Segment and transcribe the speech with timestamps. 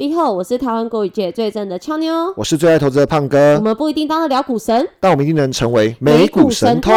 [0.00, 2.32] 你好，我是台湾国语界最正的俏妞。
[2.36, 6.92] 我是最爱投资的胖哥我哥，们不一定当得了股神，但我们一定能成为美股神偷。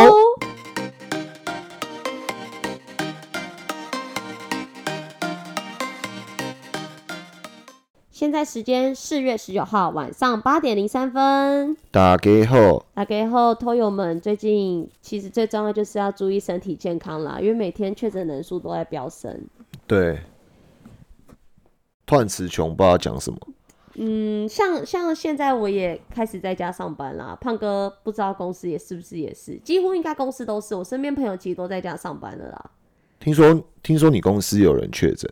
[8.11, 11.75] 现在时间四月十九号晚上八点零三分。
[11.89, 19.35] 大家好，大家后，偷友们最近其实最重要就是要注意身体健康啦，因为每天确诊人数都在飙升。
[19.87, 20.19] 对，
[22.11, 23.39] 突然词穷，不知道讲什么。
[23.93, 32.71] 嗯，像像现在我也开始在家上班啦，胖哥不知道公司也是不是也是，几乎应该公司都是，我身边朋友其实都在家上班了啦。
[33.17, 35.31] 听说，听说你公司有人确诊，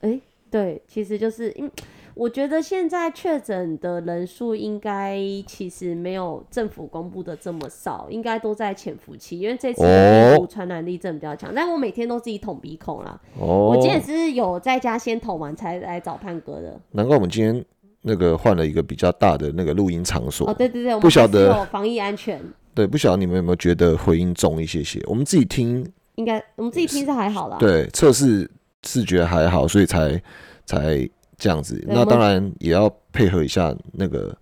[0.00, 0.18] 哎、
[0.50, 1.70] 对，其实就是因
[2.14, 11.52] 我觉得现在确诊的人数应该其实没有政府公布的这么少，应该都在潜伏期，因为这次的病毒传染力真的比较强。
[11.54, 16.80] 但我每天都自己捅鼻孔啦，哦，我今天也是有在家先捅完才来找胖哥的。
[16.92, 17.64] 难怪我们今天
[18.02, 20.48] 那个换了一个比较大的那个录音场所。
[20.48, 22.40] 哦，对对对，不晓得有防疫安全，
[22.74, 25.02] 对，不晓得你们有没有觉得回音重一些些？
[25.06, 25.84] 我们自己听，
[26.14, 27.56] 应该我们自己听是还好啦。
[27.58, 28.48] 对，测试
[28.84, 30.22] 是觉得还好，所以才
[30.64, 31.82] 才这样子。
[31.86, 34.36] 那当然也要配合一下那个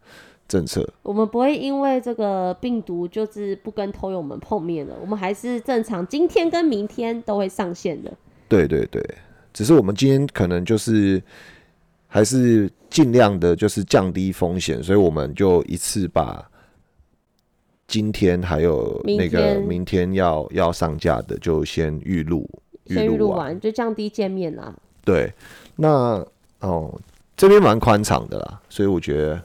[0.48, 0.88] 政策。
[1.02, 8.12] 我们不会因为这个病毒就是不跟偷友们碰面了，我们还是正常，今天跟明天都会上线的。
[8.48, 9.02] 对对对，
[9.52, 11.22] 只是我们今天可能就是
[12.06, 16.46] 还是尽量的，就是降低风险，所以我们就一次把
[17.86, 22.46] 今天还有那个明天要要上架的，就先预录
[22.86, 23.38] 先预录完。
[23.38, 24.74] 完就降低见面啦。
[25.04, 25.32] 对，
[25.76, 26.24] 那
[26.62, 26.92] 哦
[27.36, 29.42] 这边蛮宽敞的啦，所以我觉得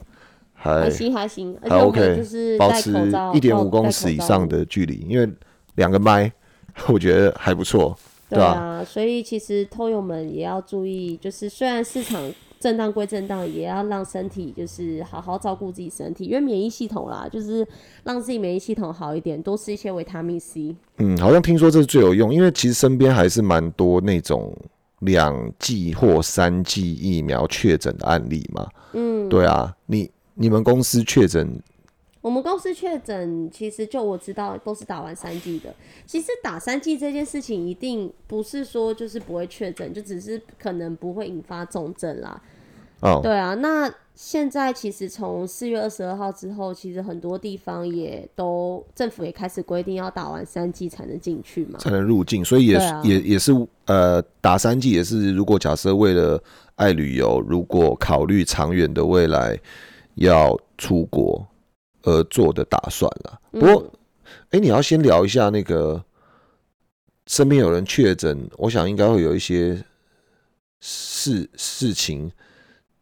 [0.54, 2.92] 还还行还行，而且还我 OK，们就是戴保持
[3.34, 5.28] 一点五公尺以上的距离，因为
[5.76, 6.30] 两个麦，
[6.88, 7.96] 我觉得还不错。
[8.28, 12.22] 对啊，所以其实偷友们也要注意，就是虽然市场
[12.60, 17.66] 震荡归震荡，也要让身体就是好好照顾自己身体，因为免疫系统啦，就是
[18.04, 20.76] 让自己免疫系统好一点，多吃一些维他命 C。
[20.98, 24.54] 嗯，好像听说这是最有用，因为其实身边还是蛮多那种
[25.00, 28.68] 两剂或三剂疫苗确诊的案例嘛。
[28.92, 31.60] 嗯，对啊，你你们公司确诊
[32.20, 35.72] 我们公司确诊，其实就我知道都是打完三剂的。
[36.04, 42.42] 其实打三剂这件事情，一定不是说就是不会确诊，就只是可能不会引发重症啦。
[43.00, 51.78] 哦，对啊，那现在其实从四月二十二号之后，其实很多地方也都政府也开始规定要打完三剂才能进去嘛。
[51.78, 53.52] 才能入境，所以也也也是
[53.86, 56.42] 呃打三剂也是，如果假设为了
[56.74, 59.56] 爱旅游，如果考虑长远的未来
[60.16, 61.46] 要出国
[62.02, 63.40] 而做的打算了。
[63.52, 63.90] 不过嗯，
[64.50, 66.02] 哎、你要先聊一下那个
[67.28, 69.80] 身边有人确诊，我想应该会有一些
[70.80, 72.30] 事事情，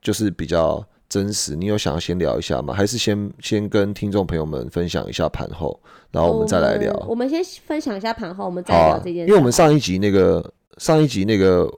[0.07, 1.57] 就是比较真实。
[1.57, 2.73] 你有想要先聊一下吗？
[2.73, 5.81] 还是先先跟听众朋友们分享一下盘后，
[6.13, 6.95] 然后我们再来聊？
[7.09, 9.27] 我们先分享一下盘后，我们再聊这件事。
[9.27, 11.69] 因为我们上一集那个上一集那个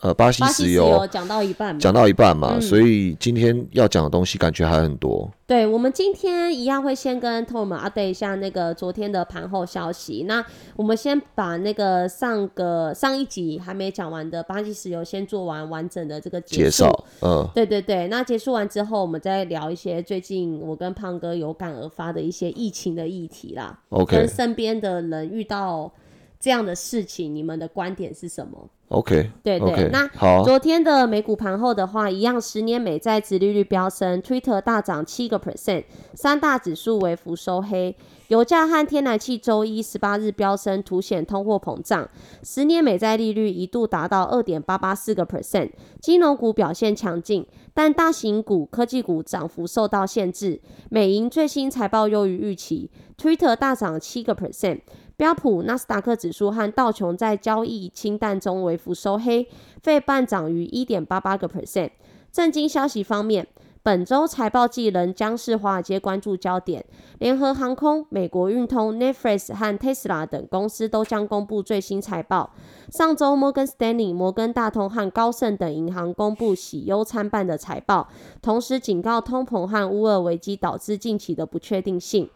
[0.00, 5.30] 呃巴西石石油油讲到一半嘛，讲到一半嘛，嗯所以今天要讲的东西感觉还很多。
[5.46, 10.24] 对，我们今天一样会先跟同学们 update 一下那个昨天的盘后消息。
[10.28, 10.44] 那
[10.76, 16.38] 我们先把那个上个上一集还没讲完的巴西石油先做完完整的这个。
[16.42, 23.78] 介绍，嗯，对对对，那结束完之后，我们再聊一些最近我跟胖哥有感而发的一些疫情的议题啦。
[23.88, 25.92] OK 跟身边的人遇到
[26.40, 35.84] 这样的事情，你们的观点是什么？OK，对对那好，昨天的美股盘后的话，一样十年美债殖利率飙升，Twitter 大涨七个 percent，
[36.14, 37.96] 三大指数为幅收黑。
[38.28, 42.08] 油价和天然气周一十八日飙升，凸显通货膨胀。
[42.42, 45.70] 十年美债利率一度达到二点八八四个 percent。
[46.00, 50.60] 金融股表现强劲，但大型股、科技股涨幅受到限制。
[50.90, 54.80] 美银最新财报优于预期，Twitter 大涨七个 percent。
[55.18, 59.48] 标普、纳斯达克指数和道琼在交易清淡中微幅收黑，
[59.82, 61.90] 费半涨逾一点八八个 percent。
[62.30, 63.44] 震惊消息方面，
[63.82, 66.84] 本周财报季仍将是华尔街关注焦点。
[67.18, 72.54] 联合航空、美国运通、Netflix 和 Tesla 等公司都将公布最新财报。
[72.88, 78.06] 上周，摩根 Stanley、摩根大通和高盛等银行公布喜忧参半的财报，
[78.40, 82.30] 同时警告通膨和乌俄危机导致近期的不确定性。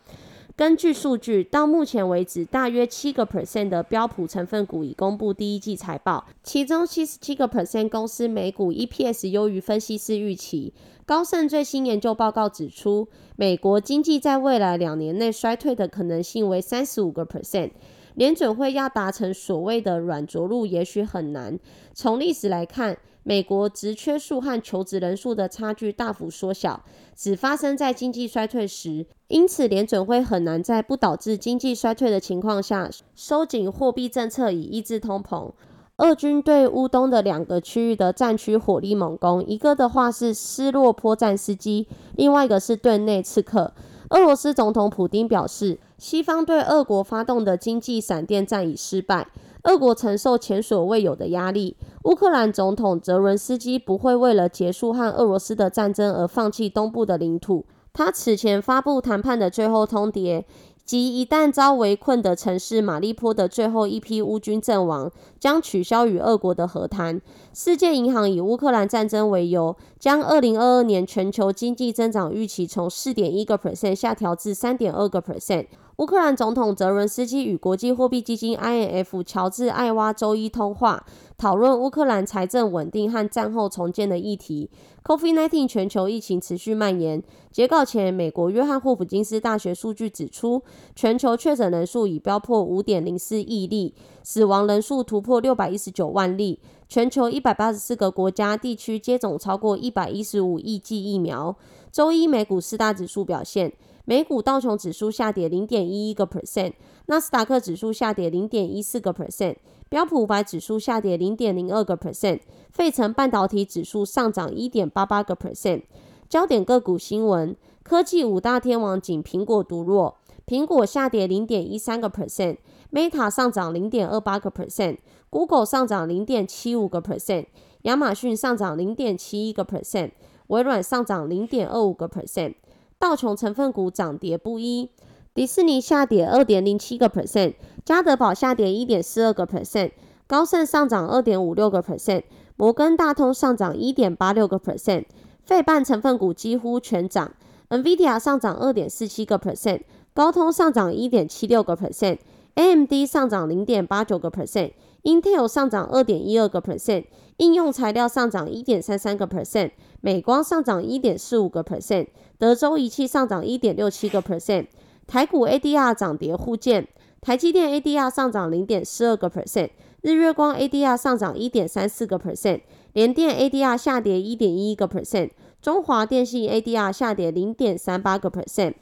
[0.55, 10.75] 根据数据，到目前为止，大约七个 percent 的标普成分股已公布第一季财报，其中七十七个 percent 公司每股 EPS 优于分析师预期。
[11.07, 17.71] 高盛最新研究报告指出，美国经济在未来两年内衰退的可能性为三十五个 percent。
[18.15, 21.59] 联准会要达成所谓的软着陆，也许很难。
[21.95, 26.85] 从历史来看，美国职缺数和求职人数的差距大幅缩小，
[27.15, 29.07] 只发生在经济衰退时。
[29.29, 35.53] 因此，联准会很难在不导致经济衰退的情况下收紧货币政策以抑制通膨。
[35.99, 41.87] 俄军对乌东的两个区域的战区火力猛攻，一个的话是斯洛坡战司机，
[42.17, 43.73] 另外一个是顿内刺客。
[44.11, 49.29] 俄罗斯总统普京表示，西方对俄国发动的经济闪电战已失败，
[49.65, 51.77] 俄国承受前所未有的压力。
[52.05, 57.67] 乌克兰总统泽伦斯基不会为了结束和俄罗斯的战争而放弃东部的领土。
[57.93, 60.45] 他此前发布谈判的最后通牒。
[60.85, 67.21] 即一旦遭围困的城市马利坡的最后一批乌军阵亡，将取消与俄国的和谈。
[67.55, 75.67] 世界银行以乌克兰战争为由，将二零二二年全球经济增长预期从四点一个 percent 下调至三点二个 percent。
[75.97, 81.05] 乌克兰总统泽伦斯基与国际货币基金 （IMF） 乔治·艾娃周一通话，
[81.39, 84.71] 讨论乌克兰财政稳定和战后重建的议题。
[85.05, 87.21] COVID-19 全球疫情持续蔓延。
[87.51, 90.63] 截稿前，美国约翰霍普金斯大学数据指出，
[90.95, 96.61] 全球确诊人数已飙破五点零四亿例，死亡人数突破六百一十九万例。
[96.89, 101.57] 全球一百八十四个国家地区接种超过一百一十五亿剂疫苗。
[101.91, 103.73] 周一美股四大指数表现。
[104.05, 106.73] 美股道琼指数下跌零点一一个 percent，
[107.07, 109.57] 纳斯达克指数下跌零点一四个 percent，
[109.89, 112.41] 标普五百指数下跌零点零二个 percent，
[112.71, 115.83] 费城半导体指数上涨一点八八个 percent。
[116.29, 120.17] 焦点个股新闻：科技五大天王仅苹果独弱，
[120.47, 127.47] 苹果下跌零点一三个 percent，Meta 上涨零点二八个 percent，Google 上涨零点七五个 percent，
[127.83, 130.11] 亚马逊上涨零点七一个 percent，
[130.49, 132.55] 微软上涨零点二五个 percent。
[133.03, 134.89] 道琼成分股涨跌不一，
[135.35, 137.55] 迪士尼下跌二点零七个 percent，
[137.85, 139.91] 嘉德宝下跌一点四二个 percent，
[140.29, 142.23] 高盛上涨二点五六个 percent，
[142.55, 145.07] 摩根大通上涨一点八六个 percent，
[145.43, 147.33] 费半成分股几乎全涨
[147.71, 149.81] ，NVIDIA 上涨二点四七个 percent，
[150.15, 157.07] 高通上涨一点七六个 percent，AMD 上涨零点八九个 percent，Intel 上涨二点一二个 percent，
[157.39, 159.73] 应用材料上涨一点三三个 percent，
[160.03, 162.09] 美光上涨一点四五个 percent。
[162.39, 164.67] 德州仪器上涨一点六七个 percent，
[165.07, 166.87] 台股 ADR 涨跌互见，
[167.21, 169.71] 台积电 ADR 上涨零点四二个 percent，
[170.03, 172.61] 日月光 ADR 上涨一点三四个 percent，
[172.93, 175.31] 联电 ADR 下跌一点一个 percent，
[175.63, 178.75] 中华电信 ADR 下跌零点三八个 percent。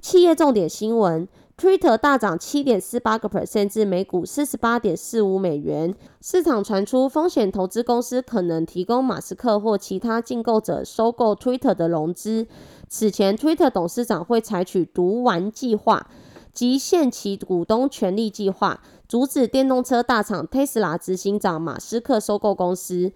[0.00, 1.26] 企业重点新闻。
[1.58, 5.94] Twitter 大涨七点四八个 percent 至每股四十八点四五美元。
[6.20, 12.46] 市场传出风险投资公司可能提供马斯克或其他竞购者收购 Twitter 的融资。
[12.88, 16.10] 此前，Twitter 董事长会采取毒丸计划
[16.52, 23.12] 及限期股东权利计划，阻止电动车大厂 Tesla 执行长马斯克收购公司。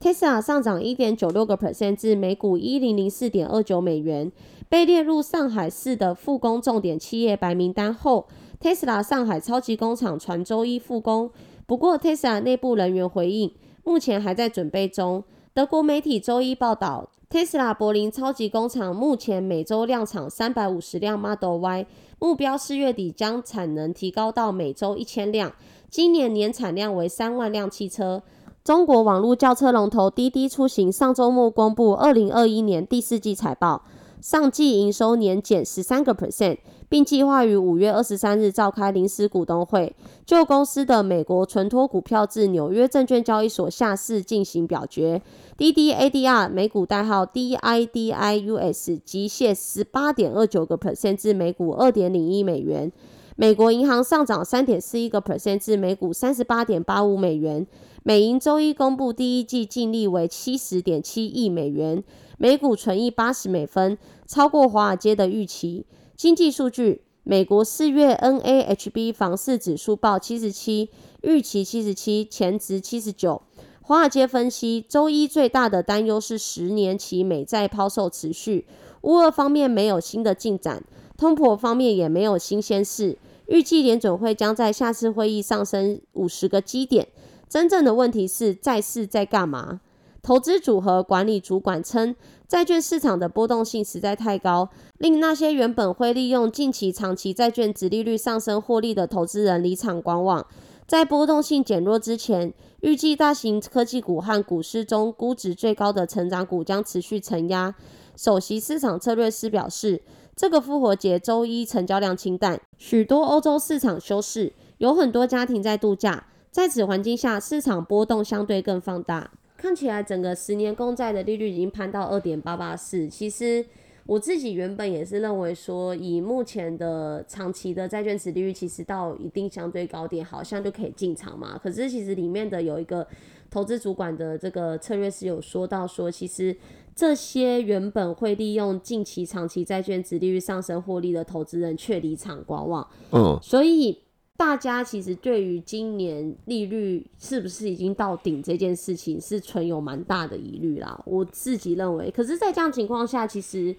[0.00, 4.32] Tesla 上涨一点九六个 percent 至每股一零零四点二九美元。
[4.74, 8.26] 被列入上海市的复工重点企业白名单后
[8.60, 11.30] ，Tesla 上海超级工厂传周一复工。
[11.64, 13.54] 不过，Tesla 内部人员回应，
[13.84, 15.22] 目前还在准备中。
[15.54, 21.86] 德国媒体周一报道，Tesla 柏林超级工厂目前每周量产三百五十辆 Model Y，
[22.18, 25.52] 目标四月底将产能提高到每周一千辆，
[25.88, 28.24] 今年年产量为三万辆汽车。
[28.64, 33.84] 中国网络轿车龙头滴滴出行上周末公布二零二一年第四季财报。
[34.24, 36.56] 上季营收年减十三个 percent，
[36.88, 45.20] 并计划于五月二十三日召开临时股东会，就公司的美国存托股票至纽约证券交易所下市进行表决。
[45.58, 52.90] 滴滴 ADR 美股代号 DIDIUS 急泻十八点二九个 percent 至每股二点零一美元。
[53.36, 57.66] 美国银行上涨三点四一个 percent 至每股三十八点八五美元。
[58.02, 62.02] 美银周一公布第一季净利为七十点七亿美元。
[62.38, 65.86] 每股存益八十美分，超过华尔街的预期。
[66.16, 70.90] 经济数据：美国四月 NAHB 房市指数报七十七，
[71.22, 73.42] 预期七十七，前值七十九。
[73.82, 78.66] 华尔街分析，周一最大的担忧是十年期美债抛售持续。
[79.02, 80.82] 乌俄方面没有新的进展，
[81.18, 83.18] 通膨方面也没有新鲜事。
[83.46, 87.08] 预计联准会将在下次会议上升五十个基点。
[87.46, 89.82] 真正的问题是债市在干嘛？
[90.24, 92.16] 投资组合管理主管称，
[92.48, 100.46] 债券市场的波动性实在太高，令那些原本会利用近期长期债券值利率上升获利的投资人离场观望。
[100.86, 107.74] 在波动性减弱之前，预计大型科技股和股市中估值最高的成长股将持续承压。
[108.16, 110.02] 首席市场策略师表示，
[110.34, 116.24] 这个复活节周一成交量清淡，许多欧洲市场休市，有很多家庭在度假。
[116.50, 119.30] 在此环境下，市场波动相对更放大。
[119.64, 123.08] 看起来整个十年公债的利率已经攀到二点八八四。
[123.08, 123.64] 其实
[124.04, 131.56] 我自己原本也是认为说，以目前的长期的债券值利率，其实到一定相对高点，好像就可以进场嘛。
[131.56, 133.06] 可是其实里面的有一个
[133.50, 136.54] 投资主管的这个策略是有说到说，其实
[136.94, 142.86] 这些原本会利用近期长期债券值利率上升获利的投资人却离场观望。
[143.12, 143.98] 嗯，所以
[144.36, 151.00] 大家其实对于今年利率是不是已经到顶这件事情是存有蛮大的疑虑啦。
[151.04, 153.74] 我自己认为，可是，在这样情况下，其实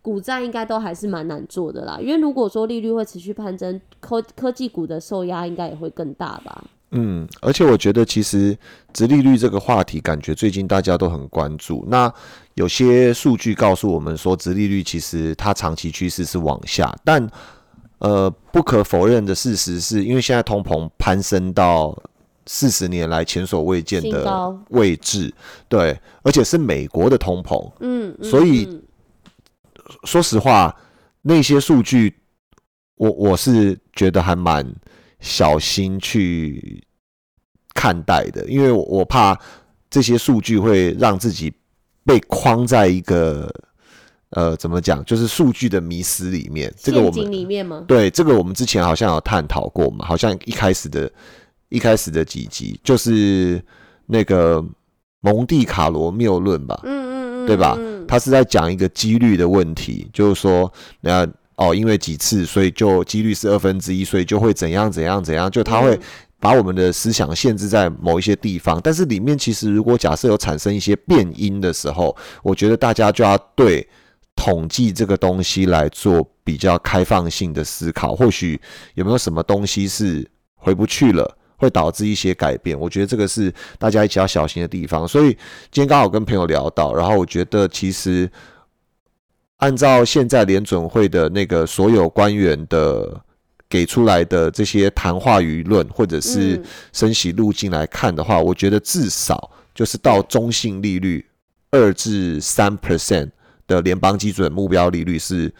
[0.00, 1.98] 股债应该都还是蛮难做的啦。
[2.00, 6.64] 因为如果说利率会持续攀升，科科技股的受压应该也会更大吧。
[6.92, 8.56] 嗯，而且我觉得其实
[8.92, 11.84] 直利率这个话题，感觉最近大家都很关注。
[11.88, 12.10] 那
[12.54, 17.28] 有些数据告诉我们说，直利率其实它长期趋势是往下，但
[17.98, 21.96] 呃，不可否认的事实是，因为现在通膨攀升到
[22.46, 25.32] 四十年来前所未见的位置，
[25.68, 27.72] 对，而且是美国的通膨。
[27.80, 28.82] 嗯，嗯所以嗯
[30.04, 30.76] 说实话，
[31.22, 32.14] 那些数据，
[32.96, 34.64] 我我是觉得还蛮
[35.20, 36.86] 小心去
[37.72, 39.38] 看待的，因为我我怕
[39.88, 41.52] 这些数据会让自己
[42.04, 43.52] 被框在一个
[44.30, 46.72] 呃怎么讲，就是数据的迷失里面。
[46.76, 47.84] 这个我们里面吗？
[47.86, 51.10] 对这个我们之前好像有探讨过嘛，好像一开始的
[51.68, 53.62] 一开始的几集就是
[54.06, 54.64] 那个
[55.20, 66.00] 蒙蒂卡罗谬论吧，嗯嗯嗯，对吧嗯他是在讲一个几率的问题，就是说，那哦，因为几次，所以就几率是二分之一，所以就会怎样怎样怎样，就他会嗯
[66.38, 68.78] 把我们的思想限制在某一些地方。
[68.84, 73.88] 但是里面其实如果假设有产生一些变因的时候，我觉得大家就要对
[74.46, 78.60] 统计这个东西来做比较开放性的思考，或许
[78.94, 80.24] 有没有什么东西是
[80.54, 81.36] 回不去了。
[81.58, 85.08] 会导致一些改变，我觉得这个是大家一起要小心的地方。
[85.08, 85.28] 所以
[85.70, 88.30] 今天刚好跟朋友聊到，然后我觉得其实
[89.56, 93.18] 按照现在联准会的那个所有官员的
[93.70, 101.24] 给出来的这些谈话舆论，或者是嗯升息路径来看的话，我觉得至少就是到中性利率
[101.70, 103.30] 二至三 percent
[103.66, 105.52] 的联邦基准目标利率是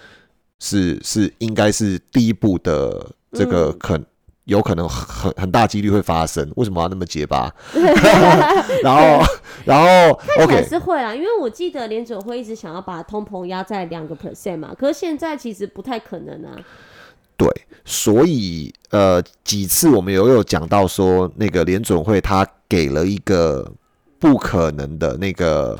[0.58, 4.00] 是是应该是第一步的这个嗯可。
[4.46, 7.52] 有可能很很大几率会发生，为什么要那么结巴？
[8.80, 9.20] 然后，
[9.64, 16.56] 然后看起来 OK，是会啦，因为我记得联准会一直想要把通膨压在两个 percent 嘛，可是现在其实不太可能啊。
[17.36, 17.48] 对，
[17.84, 23.68] 所以呃几次我们有有讲到说，那个联准会他给了一个
[24.20, 25.76] 不可能的那个，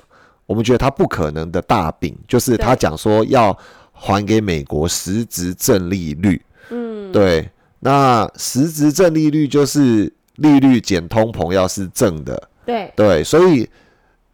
[0.47, 3.57] 我们觉得他不可能的大饼，就是他对讲说要
[3.93, 6.41] 还给美国实质正利率。
[6.71, 7.51] 嗯，对，
[7.81, 13.69] 那实质正利率就是利率减通膨要是正的，对，对，所以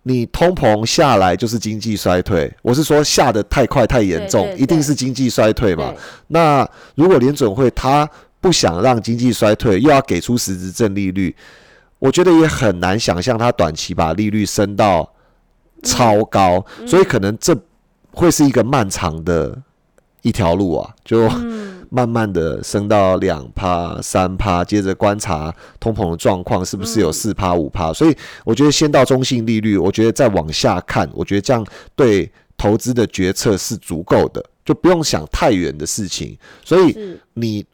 [0.02, 2.52] 你通膨下来就是经济衰退。
[2.62, 5.94] 我是说下的太快太严重，一定是经济衰退嘛。
[6.28, 8.08] 那如果联准会他
[8.40, 11.36] 不想让经济衰退，又要给出实质正利率，
[11.98, 15.11] 我觉得也很难想象他短期把利率升到
[15.82, 17.56] 超高，嗯所以可能这
[18.12, 19.56] 会是一个漫长的
[20.22, 27.92] 一条路啊，就嗯， 慢慢的升到两趴、三趴，接着观察通膨的状况是不是有嗯四趴、五趴。
[27.92, 36.38] 所以我觉得先到中性利率，我觉得再往下看，我觉得这样对投资的决策是足够的，就不用想太远的事情。
[36.64, 37.64] 所以，你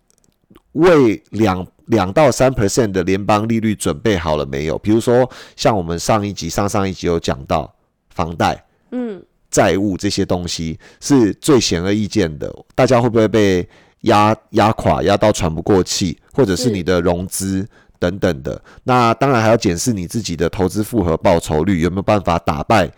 [0.72, 4.78] 为两两到三 percent 的联邦利率准备好了没有？
[4.78, 7.70] 比如说像我们上一集、上上一集有讲到
[8.18, 8.64] 房贷。
[8.90, 13.66] 嗯，债务这些东西是最显而易见的，大家会不会被
[14.00, 17.66] 压压垮、压到喘不过气，或者是是你的融资
[17.98, 18.60] 等等的？
[18.82, 22.90] 那当然还要检视你自己的投资复合报酬率有没有办法打败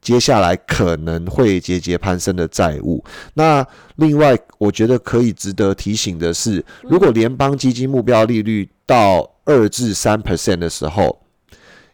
[0.00, 3.04] 接下来可能会节节攀升的债务。
[3.34, 3.66] 那
[3.96, 11.20] 另外，我觉得可以值得提醒的是，如果联邦基金目标利率到二至三 percent 的时候，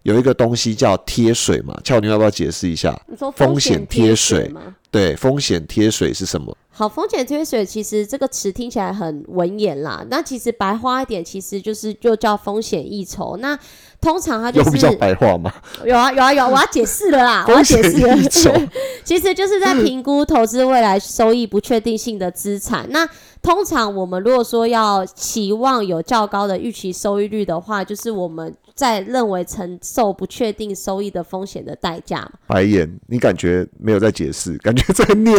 [0.04, 2.98] 有一个东西叫贴水嘛，俏妞要不要解释一下？
[3.08, 4.60] 你说风险险贴水水吗？
[4.90, 6.56] 对，风险贴水是什么？
[6.70, 13.36] 好，风险贴水其实这个词听起来很文言啦，那其实白话一点，其实就是就叫风险溢酬。
[13.38, 13.58] 那
[14.00, 15.52] 通常它就有比较是白话吗？
[15.84, 18.16] 有啊有啊有啊，我要解释了啦， 我要解释了。
[19.04, 22.86] 其实就是在评估投资未来收益不确定性的资产。
[22.90, 23.08] 那
[23.40, 32.32] 通常我们如果说要期望有较高的预期收益率的话，就是我们在认为承受不确定收益的风险的代价嘛。
[32.48, 35.36] 白眼，你感觉没有在解释， 感觉在念。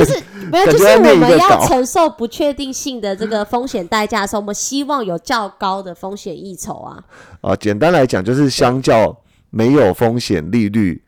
[0.49, 7.03] 没有，就是觉在念一个我们要承受不确定性的这个风险代价的时候，我们希望有较高的风险溢酬啊。
[7.41, 11.03] 啊，简单来讲，就是相较没有风险利率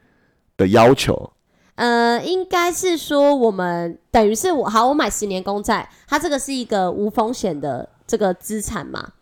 [0.57, 1.31] 的要求？
[1.75, 9.13] 呃，应该是说我们等于是我好，我买十年公债，它这个是一个无风险的这个资产嘛。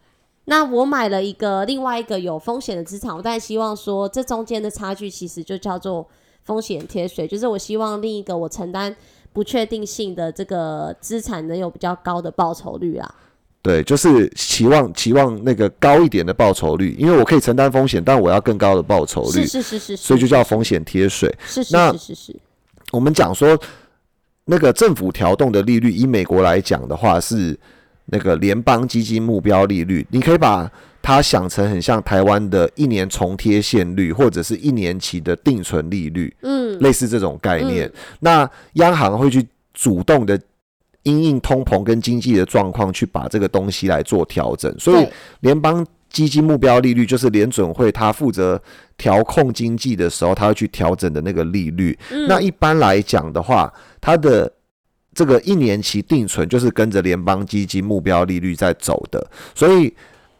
[0.46, 6.08] 那我买了一个另外一个有风险的资产，我当然希望说这中间的差距其实就叫做
[6.44, 8.96] 风险贴水，就是我希望另一个我承担
[9.34, 13.16] 不确定性的这个资产能有比较高的报酬率啊。
[13.64, 21.36] 对，就是期望期望那个高一点的报酬率，因为我可以承担风险，但我要更高的报酬率，是是是是，所以就叫风险贴水。
[21.48, 22.36] 是是是是是。
[22.92, 23.60] 我们讲说
[24.44, 27.60] 那个政府调动的利率，以美国来讲的话是
[28.06, 30.70] 那个联邦基金目标利率，你可以把
[31.02, 37.92] 它想成很像台湾的一年重贴现率，或者是一年期的定存利率，嗯，类似这种概念。
[38.20, 40.40] 那央行会去主动的。
[41.04, 45.08] 因应通膨跟经济的状况去把这个东西来做调整，所以
[45.42, 48.60] 联邦基金目标利率就是联准会它负责
[48.98, 51.96] 调控经济的时候，它会去调整的那个利率。
[52.28, 53.72] 那一般来讲的话，
[54.02, 54.52] 它的
[55.15, 59.91] 这个一年期定存就是跟着联邦基金目标利率在走的，所以。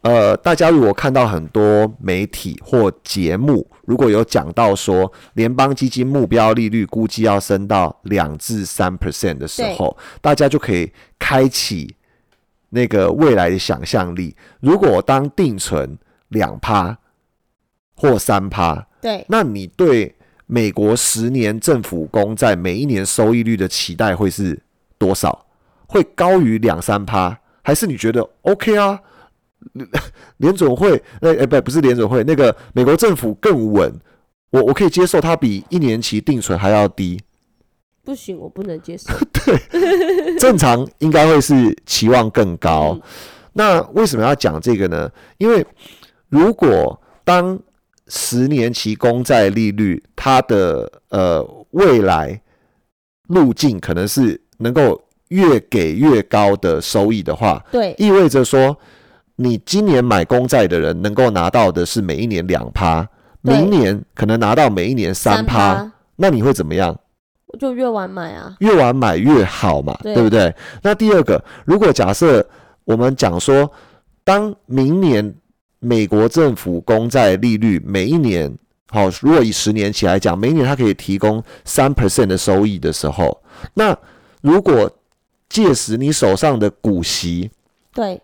[0.01, 11.96] 呃，大家如果看到很多媒体或节目，如果有讲到说联邦基金目标利率估计要升到两至三 percent 的时候，大家就可以开启
[12.70, 14.36] 那个未来的想象力。
[14.60, 16.96] 如果当定存两趴
[17.96, 20.13] 或三趴，对，那你对
[20.46, 24.62] 美国十年政府公债每一年收益率的期待会是
[25.06, 25.46] 多少？
[25.88, 29.00] 会高于两三趴，还是你觉得 OK 啊？
[30.38, 33.94] 联总会，那哎不不是联总会，那个美国政府更稳，
[34.50, 37.22] 我我可以接受它比一年期定存还要低。
[38.04, 39.14] 不行，我不能接受。
[39.32, 43.00] 对，正常应该会是期望更高。
[43.54, 45.10] 那为什么要讲这个呢？
[45.38, 45.66] 因为
[46.30, 47.60] 如果当
[48.08, 52.42] 十年期公债利率它的呃未来
[53.28, 58.75] 路径可能是能够越给越高的收益的话，对，意味着说。
[59.38, 63.06] 你今年买公债的人能够拿到的是每一年两趴，
[63.42, 66.98] 明年可能拿到每一年三趴，那你会怎么样？
[67.48, 70.56] 我就越晚买啊，越晚买越好嘛，对不对？
[70.82, 72.48] 那第二个，如果假设
[72.86, 73.70] 我们讲说，
[74.24, 75.36] 当明年
[75.79, 78.58] 美国政府公债利率每一年，
[78.90, 83.38] 好，如果以十年期来讲，每一年它可以提供三 percent 的收益的时候，
[83.74, 83.94] 那
[84.46, 84.90] 如果
[85.50, 87.50] 届时你手上的股息，
[87.94, 88.22] 对。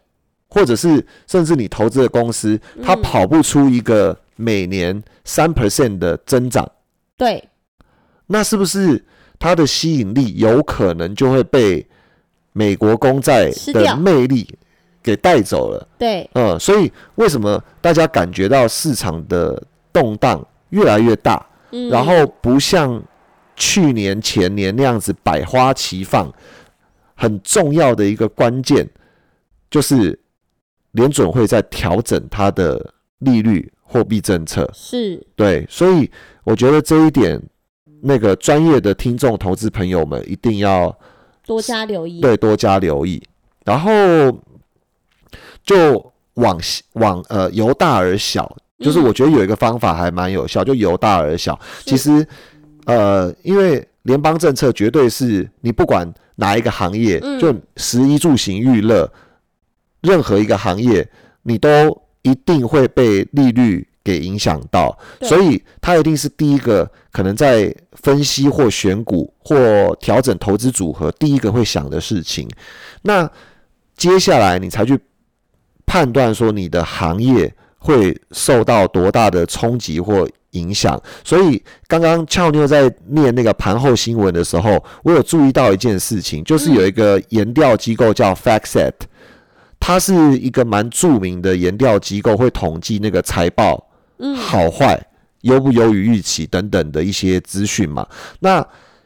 [0.53, 6.69] 或者是甚至你投资的公司，它跑不出一个每年三 percent 的增长，
[7.15, 7.47] 对，
[8.27, 9.01] 那是不是
[9.39, 11.87] 它的吸引力有可能就会被
[12.51, 14.45] 美国公债的魅力
[15.01, 15.87] 给带走了？
[15.97, 21.45] 对，嗯，所以为什么大家感觉到市场的动荡越来越大，
[21.89, 23.01] 然后不像
[23.61, 26.33] 去年前年那样子百花齐放？
[27.13, 28.89] 很重要的一个关键
[29.69, 30.17] 就是。
[30.93, 36.11] 联准会在调整它的利率货币政策，是对，所以
[36.43, 37.41] 我觉得这一点，
[38.01, 40.93] 那个专业的听众、投资朋友们一定要
[41.45, 43.23] 多加留意，对，多加留意。
[43.63, 43.89] 然后
[45.63, 46.59] 就往
[46.95, 51.57] 往呃由大而小，就是我觉得有一个方法还蛮有效，就由大而小。
[51.85, 52.27] 其实
[52.91, 59.09] 呃，因为联邦政策绝对是你不管哪一个行业，就食衣住行娱乐。
[60.01, 61.07] 任何一个行业，
[61.43, 72.49] 你都一定会被利率给影响到，所以它一定是第一个可能在分析或选股或调整投资组合第一个会想的事情。
[73.03, 73.29] 那
[73.95, 74.99] 接下来你才去
[75.85, 81.01] 判断说你的行业会受到多大的冲击或影响。
[81.23, 88.93] 所以刚刚俏妞在念那个盘后新闻的时候，我有注意到一件事情，就是有一个研调机构叫 FactSet。
[89.79, 93.89] 它是一个蛮著名的研调机构，会统计那个财报
[94.35, 95.03] 好坏、
[95.41, 98.05] 优不优于预期等等的一些资讯嘛。
[98.41, 98.63] 那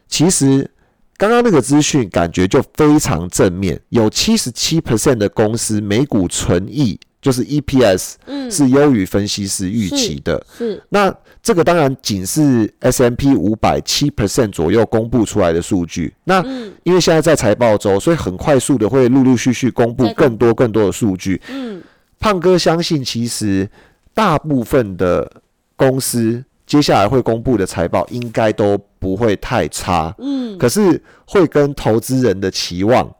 [0.10, 0.70] 其实
[1.16, 7.00] 刚刚那个资讯感觉就非常正面，有七十七 percent 的公司每股存益。
[7.26, 8.14] 就是 EPS
[8.52, 11.12] 是优于分析师预期的，是那
[11.42, 16.14] 这个当然仅是 S M P 五百七 percent 左右公布出来的数据。
[16.26, 16.46] 那
[16.84, 21.42] 因为现在在财报周，所以很快速的会陆陆续续公布更多更多的数据。
[21.50, 21.82] 嗯，
[22.20, 23.68] 胖哥相信，其实
[24.14, 25.42] 大部分的
[25.76, 30.14] 公司接下来会公布的财报应该都不会太差。
[30.20, 33.12] 嗯，可是会跟投资人的期望。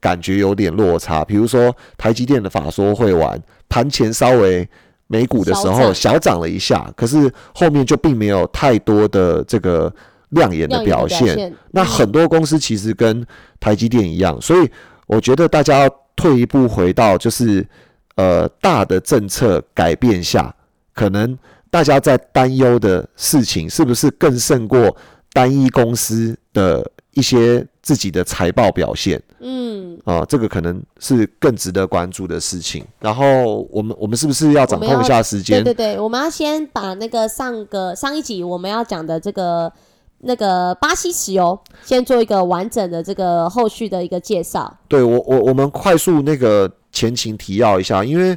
[0.00, 4.68] 感觉有点落差，比如说台积电的法说会完盘前稍微
[5.06, 6.38] 美股的时候小涨。
[6.40, 9.92] 了一下，可是后面就并没有太多的这个
[10.30, 11.52] 亮眼的表现。
[11.72, 13.26] 那嗯很多公司其实跟
[13.58, 14.70] 台积电一样，所以
[15.06, 17.66] 我觉得大家要退一步回到就是
[18.14, 20.54] 呃大的政策改变下，
[20.94, 21.36] 可能
[21.70, 24.96] 大家在担忧的事情是不是更胜过
[25.32, 32.84] 单一公司的一些自己的财报表现嗯，啊、这个可能是更值得关注的事情。
[33.00, 35.64] 然后我们我们是不是要掌控一下时对间？
[35.64, 39.72] 对对，我们要先把那个上个上一集我们要讲的这个
[40.20, 44.78] 那个巴西石油，先做一个完整的这个后续的一个介绍。
[44.86, 48.36] 对我我我们快速那个前情提要一下，因为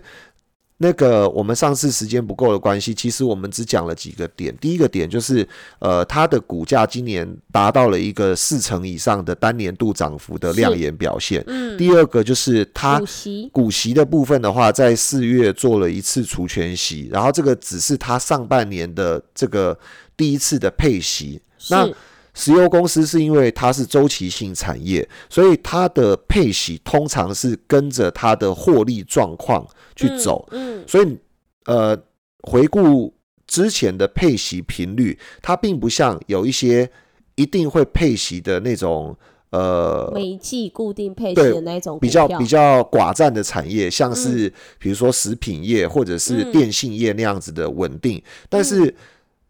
[0.82, 4.56] 那个我们上次时间不够的关系，其实我们只讲了几个点。
[4.58, 11.44] 第一个点就是，呃，它的股价今年达到了一个四成以上的单年度涨幅的亮眼表现。
[11.46, 19.78] 嗯，第二个就是它股息，股息的部分的话，在四月做了一次除权息，然后这个只是它上半年的这个
[20.18, 21.40] 第一次的配息。
[21.70, 21.88] 那
[22.34, 29.64] 石油公司是因为它是周期性产业，所以它的配息通常是跟着它的获利状况
[29.96, 30.48] 去走。
[30.52, 31.18] 嗯，所以，
[31.66, 31.98] 呃，
[32.44, 33.14] 回顾
[33.48, 36.90] 之前的配息频率，它并不像有一些
[37.36, 39.16] 一定会配息的那种，
[39.52, 46.52] 呃，每季固定配息的那种比较比较寡占的产业，像是比如说食品业或者是嗯。
[46.52, 48.94] 电信业那样子的稳定，但是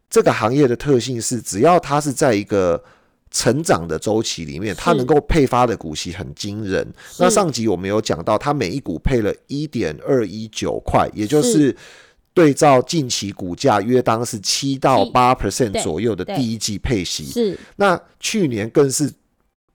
[0.10, 2.84] 这个行业的特性是，只要它是在一个
[3.32, 6.86] 成长的周期里面，它能够配发的股息很惊人。
[7.18, 11.76] 那上集我们有讲到，它每一股配了一点二一九块，也就是。
[12.34, 15.12] 对照近期股价约当是七到七。
[15.12, 17.26] 八 percent 左右的第一季配息。
[17.26, 17.60] 是。
[17.76, 19.12] 那去年更是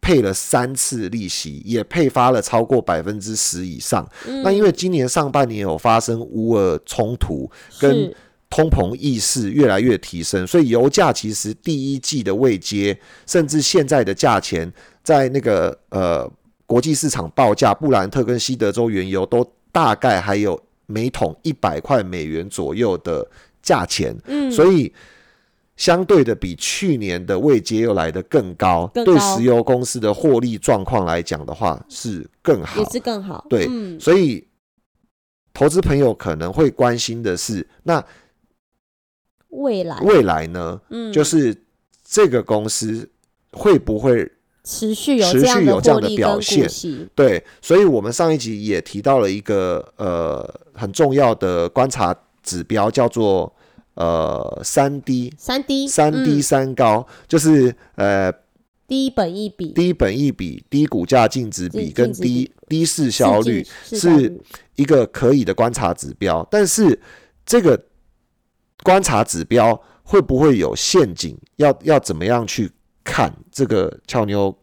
[0.00, 4.10] 配了三次利息，也配发了超过百分之十以上。
[4.26, 4.42] 嗯。
[4.42, 8.16] 那因为今年上半年有发生乌尔冲突，跟是
[8.56, 16.26] 通膨意识越来越提升，所以油价其实第一季的未接，甚至现在的价钱，在那个呃
[16.64, 23.28] 国际市场报价，布兰特跟西德州原油都大概还有每桶一百块美元左右的
[23.60, 24.90] 价钱，嗯，所以
[25.76, 32.88] 相对的比去年的未接又来得更高，对更高石油公司的获利状况来讲的话是更好也。
[32.88, 33.44] 是更好。
[33.50, 34.42] 对嗯，所以
[35.52, 38.02] 投资朋友可能会关心的是，那
[39.56, 39.98] 未来。
[40.00, 41.12] 未来呢，嗯。
[41.12, 41.56] 就是
[42.04, 43.08] 这个公司
[43.52, 44.30] 会不会
[44.62, 46.68] 持续有持续有这样的表现，
[47.14, 47.42] 对？
[47.62, 53.54] 所以我们上一集也提到了一个呃很重要的观察指标，叫做
[53.94, 56.42] 呃三低三低三嗯。
[56.42, 58.32] 三高，就是呃
[58.88, 59.72] 低本一比。
[59.72, 64.36] 低本一比、低股价净值比跟低低市销率是
[64.74, 67.00] 一个可以的观察指标，但是
[67.44, 67.80] 这个
[68.82, 71.36] 观察指标会不会有陷阱？
[71.56, 72.70] 要要怎么样去
[73.02, 73.32] 看？
[73.50, 74.54] 这个俏妞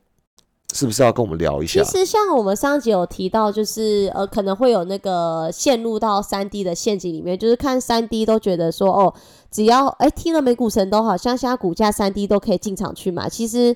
[0.73, 1.97] 是不是要跟我们聊一下其？
[1.97, 9.13] 实像我们上集有提到，就是呃可能会有那个陷入到三 D 的陷阱里面，就是看三 D 都觉得说哦，
[9.51, 13.75] 只要哎听了美股神都好像现在股价三 D 都可以进场去买，其实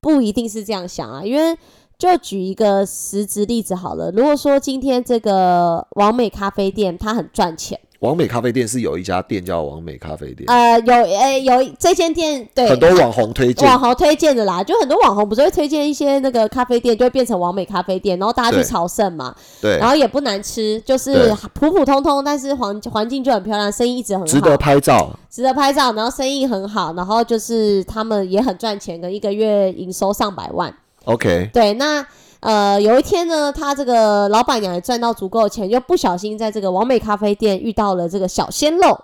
[0.00, 1.56] 不一定是这样想啊，因为。
[1.98, 12.68] 就举一个实质例子好了，如果说今天这个王美咖啡店它很赚钱，王美咖啡店是有一家店叫王美咖啡店，呃，有呃有这间店对。
[12.68, 13.66] 很多网红推荐。
[13.66, 13.78] 网。
[13.78, 19.78] 红推荐的啦，就很多网红不是会推荐一些那个咖啡店，就会变成完美咖啡店，然后大家去朝圣嘛，对。
[19.78, 25.10] 然，后也不难吃，就是普普通通，但是环环境就很漂亮，生意一直很好，值得拍照。
[25.30, 30.74] 值得拍照，然后生意很好，然后就是他们也很赚钱，跟一个月营收上百万。
[31.04, 32.04] OK，对，那
[32.46, 38.96] 呃有一天呢，他这个老板娘也赚到足够的钱，就不小心在这个完美咖啡店遇到了这个小鲜肉。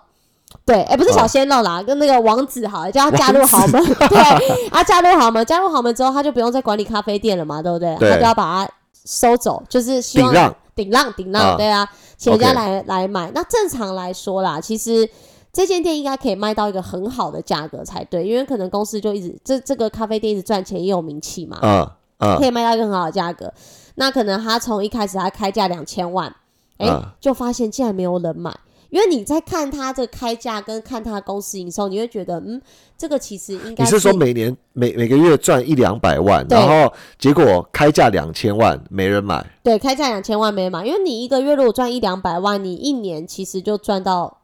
[0.65, 3.83] 对，哎、不是小哦鲜肉啦，跟那个王子好了，叫他加入豪门。
[3.83, 4.19] 对，
[4.69, 7.93] 啊，加入豪门，加入豪门之后，他就不用再管理咖啡店了嘛，对不对？
[7.97, 8.71] 对他就要把它
[9.03, 13.29] 收走，就是希望顶浪顶浪顶让，啊对啊，请人家来来买。
[13.35, 15.09] 那正常来说啦，其实
[15.51, 21.89] 这间店应该可以卖到一个很好的价格才对，因为可能公司就一直这这个咖啡店一直赚钱，也有名气嘛，嗯
[22.23, 23.53] 嗯可以卖到一个很好的价格。
[23.95, 26.33] 那可能他从一开始他开价两千万，
[26.77, 28.51] 哎、嗯就发现竟然没有人买。
[28.89, 32.61] 因为你在看他这个开价跟看他公司营收，你会觉得，嗯，
[32.95, 39.43] 这个其实应该你是说每年每每个月赚一两百万，然后结果开价两千万没人买？
[39.63, 40.85] 对开价两千万没人买？
[40.85, 44.41] 因为你一个月如果赚一两百万，你一年其实就赚到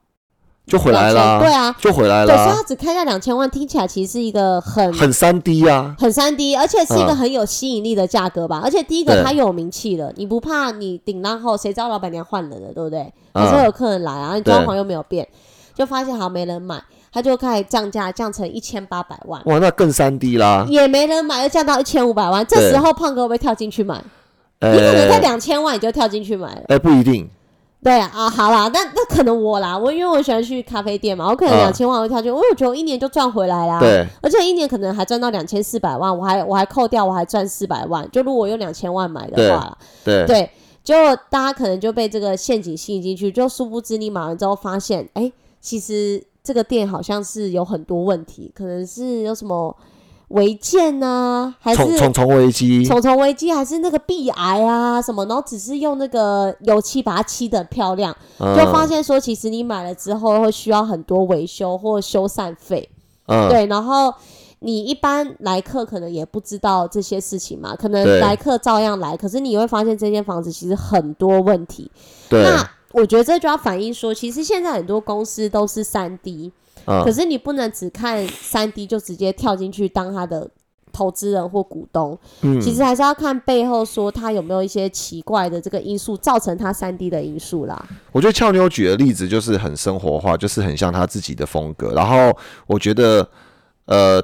[0.69, 8.62] 就回来了，对啊，就回来了对，所以啦它，只开价两千万，听起来其实是一个很很三 D 啊，很三 D，而且是一个嗯很有吸引力的价格吧。
[8.63, 13.01] 而且第一个对它有名气了，你不怕你顶浪后，谁知道老板娘换人了，对不对？
[13.34, 15.27] 嗯还是会有客人来啊，你装潢又没有变，
[15.73, 19.41] 就发现好像没人买，他就开始降价，降成一千八百万。
[19.45, 22.45] 哇，那更三 D 啦，也没人买，又降到一千五百万。
[22.45, 24.03] 这对时候胖哥会不会跳进去买？
[24.60, 26.62] 呃，你可能在两千万你就跳进去买了。
[26.67, 27.29] 哎、不一定，
[27.81, 33.79] 对啊，啊好啦，那那可能我啦，我因为我喜欢去咖啡店嘛，我可能嗯两千万我会跳进去，我觉得我一年就赚回来啦。
[33.79, 38.05] 对，而且一年可能还赚到两千四百万，我还我还扣掉，我还赚四百万。
[38.11, 40.51] 就如果用两千万买的话啦，对，对，
[40.83, 40.93] 就
[41.29, 49.73] 大家可能就被这个陷阱吸引进去，就殊不知你买完之后发现，哎、其实这个店好像是有很多问题，可能是有什么
[50.29, 58.55] 违建呢，还是重重重危机，重重危机，还是那个壁癌啊什么，然后只是用那个油漆把它漆的漂亮，嗯。
[58.57, 62.89] 就发现说其实你买了之后会需要很多维修或修缮费。
[63.27, 64.13] 嗯，对，然后
[64.59, 68.19] 你一般来客可能也不知道这些事情嘛，可能对。
[68.19, 71.89] 来客照样来，可是你会发现这间房子其实很多问题。
[72.27, 76.51] 对，那我觉得这就要反映说，其实现在很多公司都是三 D，、
[76.89, 80.49] 嗯可是你不能只看三 D 就直接跳进去当他的。
[80.91, 87.88] 投资人或股东，嗯其实还是要看背后说他有没有一些奇怪的这个因素造成他三 D 的因素啦。
[88.12, 91.93] 我觉得俏妞举的例子就是很生活化，就是很像他自己的风格。
[91.93, 93.25] 然后我觉得，
[93.86, 94.19] 呃，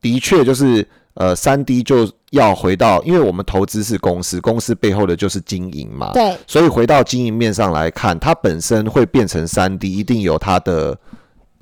[0.00, 6.12] 的确就是呃，三 D 就要回到，因为我们投资是公司，公司背后的就是经营嘛。
[6.12, 10.96] 对，所以回到经营面上来看，它本身会变成三 D，一定有它的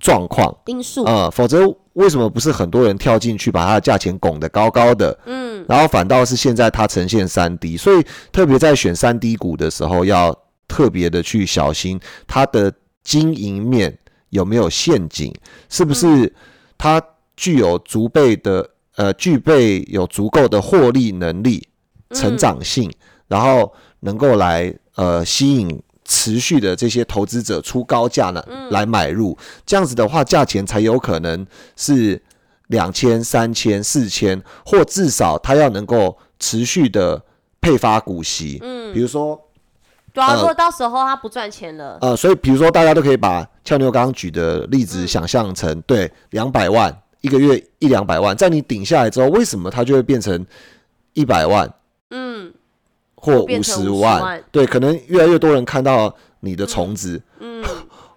[0.04, 0.54] 状况。
[0.66, 5.18] 因素，呃，否则为什么不是很多人跳进去把它的价钱拱得高高的？
[5.24, 10.36] 嗯，然后反倒是现在它呈现三低所以特别在选三低股的时候，要
[10.68, 12.70] 特别的去小心它的
[13.02, 13.96] 经营面
[14.28, 15.32] 有没有陷阱，
[15.70, 16.30] 是不是
[16.76, 17.02] 它
[17.34, 21.66] 具有足备的呃具备有足够的获利能力、
[22.10, 22.92] 成长性，
[23.26, 25.80] 然后能够来呃吸引。
[26.04, 32.22] 持续的这些投资者出高价呢来买入，这样子的话，价钱才有可能是
[32.66, 37.22] 两千、三千、四千，或至少它要能够持续的
[37.60, 38.58] 配发股息。
[38.62, 39.40] 嗯，比如说
[40.12, 50.46] 对啊，呃如果到时候他不赚钱了，呃，所以比如说大家都可以把俏妞刚刚举的例子想象成，对，两百万一个月一两百万，在你顶下来之后，为什么它就会变成
[51.14, 51.66] 一百万？
[51.66, 51.72] 嗯，
[53.24, 54.20] 或五变成50十万？
[54.20, 57.64] 万对，可能越来越多人看到你的虫子，嗯，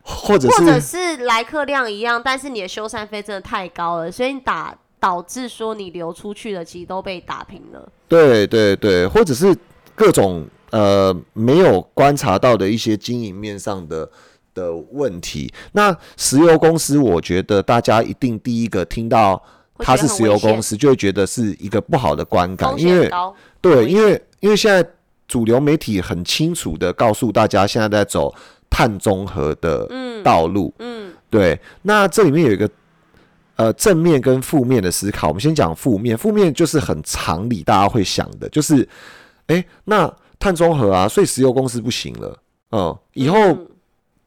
[0.01, 7.87] 或者 或者是是来客量一样，但是你的修缮费真的太高了，所以你打导致说你流出去的其实都被打平了。
[8.07, 9.55] 对对对，或者是
[9.95, 14.09] 各种呃没有观察到的一些经营面上的
[14.53, 15.53] 的问题。
[15.73, 19.41] 那石油公司，我觉得大家一定第一个听到
[19.77, 23.09] 它是石油公司，就会觉得是一个不好的观感，因为，
[23.61, 24.87] 对，因为因为现在
[25.27, 28.33] 主流媒体很清楚的告诉大家，现在在走
[28.69, 30.73] 碳中和的嗯道路。
[30.79, 32.69] 嗯对，那这里面有一个
[33.57, 35.27] 呃正面跟负面的思考。
[35.27, 38.87] 我们先讲负面，负面就是很常理，大家会想的，就是，
[39.47, 40.09] 哎，那
[40.39, 42.39] 碳中和啊，所以石油公司不行了，
[42.71, 43.67] 嗯，以后嗯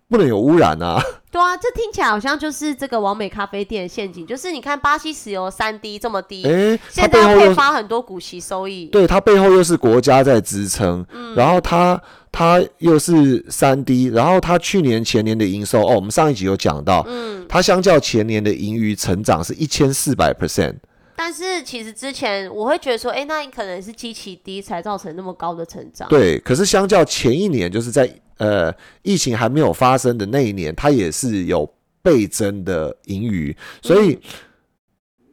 [0.09, 12.01] 不能有污染啊，对啊，这听起来好像就是这个完美咖啡店的陷阱，就是你看巴西石油三 D 这么低，哎，它现在要背后又配发很多股息收益，对它背后又是国家在支撑，嗯然后它
[12.33, 20.75] 它又是三 D，然后它去年前年的营收哦，我们上一集有讲到，嗯，它相较前年的盈余成长是一千四百 percent，
[21.23, 34.19] 但是其实之前我会觉得说，哎、那你可能是基期低才造成那么高的成长，对，可是相较前一年，就是在呃疫情还没有发生的那一年，它也是有倍增的盈余，所以。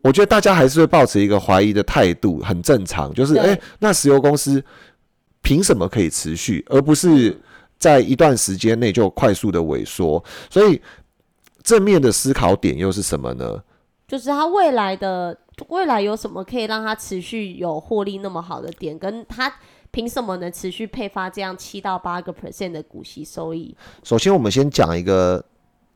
[0.03, 3.13] 我觉得大家还是会抱持一个怀疑的态度，很正常。
[3.13, 4.63] 就是，对哎、那石油公司
[5.41, 7.37] 凭什么可以持续，而不是
[7.77, 10.23] 在一段时间内就快速的萎缩？
[10.49, 10.81] 所以，
[11.61, 13.61] 正面的思考点又是什么呢？
[14.07, 15.37] 就是它未来的
[15.69, 19.51] 未来有什么可以让它持续有获利那么好的点，跟它
[19.91, 23.75] 凭什么能持续配发这样七到八个 percent 的股息收益？
[24.03, 25.43] 首先，我们先讲一个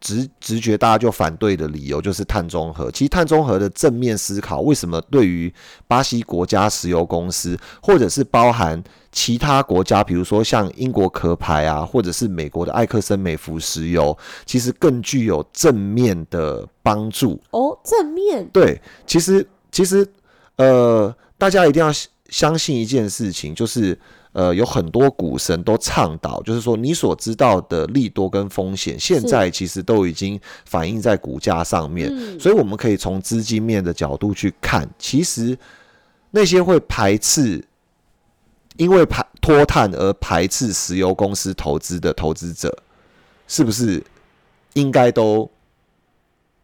[0.01, 2.89] 直直觉大家就反对的理由，就是碳中和。
[2.91, 5.53] 其实碳中和的正面思考，为什么对于
[5.87, 17.39] 巴西国家石油公司，或者是包含其他国家，比如说像英国壳牌啊，或者是美国的埃克森美孚石油，其实更具有正面的帮助。
[17.51, 20.05] 哦，正面，对，其实其实
[20.55, 21.93] 呃，大家一定要
[22.29, 23.97] 相信一件事情，就是
[24.33, 32.09] 呃，有很多股神都倡导，就是说你所知道的利多跟风险，现在其实都已经反映在股价上面。
[32.11, 35.57] 嗯所以我们可以从资金面的角度去看，其实
[36.31, 37.63] 那些会排斥。
[38.77, 42.75] 因为排脱碳而排斥石油公司投资的投资者，
[43.45, 44.01] 是不是
[44.73, 45.47] 应该都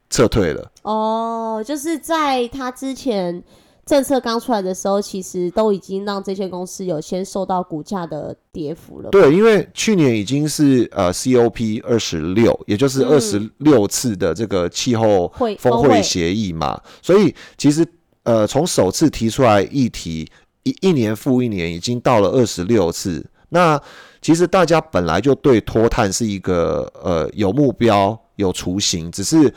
[0.10, 0.72] 撤退了？
[0.84, 3.44] 哦，就是在他之前
[3.88, 9.10] 政策刚出来的时候，其实都已经让这些公司有先受到股价的跌幅了。
[9.10, 17.88] 对，因为去年已经是呃 COP 二十六，也就是嗯二十六次的这个气候峰会峰会协议嘛，所以其实
[18.24, 20.30] 呃从首次提出来议题
[20.64, 23.26] 一一年复一年，已经到了二十六次。
[23.50, 23.82] 那
[24.22, 29.54] 其实大家本来就对脱碳是一个呃有目标、有雏形，只是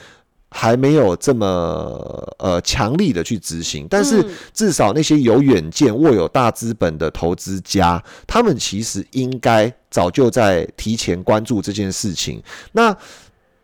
[0.50, 3.86] 还没有这么呃强力的去执行。
[3.88, 12.42] 但是嗯至少那些有远见、握有大资本的投资家，他们其实应该早就在提前关注这件事情。
[12.72, 12.96] 那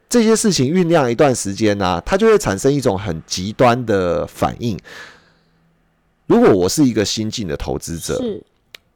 [0.08, 4.78] 这些事情酝酿一段时间呢、它就会产生一种很极端的反应。
[6.26, 8.42] 如果我是一个新进的投资者，是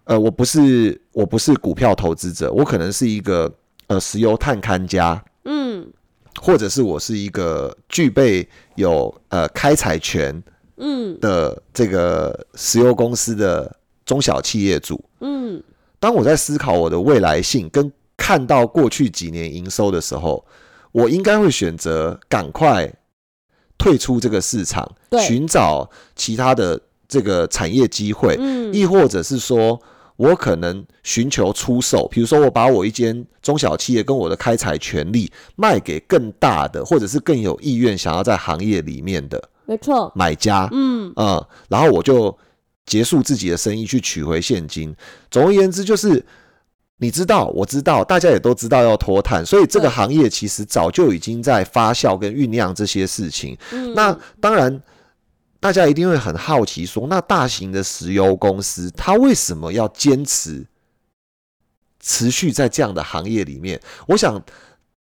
[0.04, 3.52] 呃，我不是我不是股票投资者，我可能是一个
[3.88, 5.86] 呃石油探勘家，嗯
[6.38, 10.42] 或者是我是一个具备有呃开采权
[10.76, 15.02] 嗯的这个石油公司的中小企业主。
[15.20, 15.62] 嗯
[15.98, 20.44] 当我在思考我的未来性跟看到过去几年营收的时候，
[20.92, 22.90] 我应该会选择赶快
[23.76, 28.36] 退出这个市场，对寻找其他的这个产业机会。
[28.38, 29.80] 嗯亦或者是说
[30.20, 42.36] 我可能寻求出售，比如说我把我一间中小企业跟我的开采权利卖给更大的，或者是更有意愿想要在行业里面的没错，买家，嗯嗯，然后我就
[42.84, 44.94] 结束自己的生意去取回现金。
[45.30, 46.22] 总而言之，就是
[46.98, 53.56] 你知道，我知道，大家也都知道要脱碳，所以这个行业其实早就已经在发酵跟酝酿这些事情。
[53.72, 54.82] 嗯那当然，
[55.60, 60.66] 大家一定会很好奇说，那大型的石油公司它为什么要坚持
[62.00, 63.80] 持续在这样的行业里面？
[64.08, 64.42] 我想。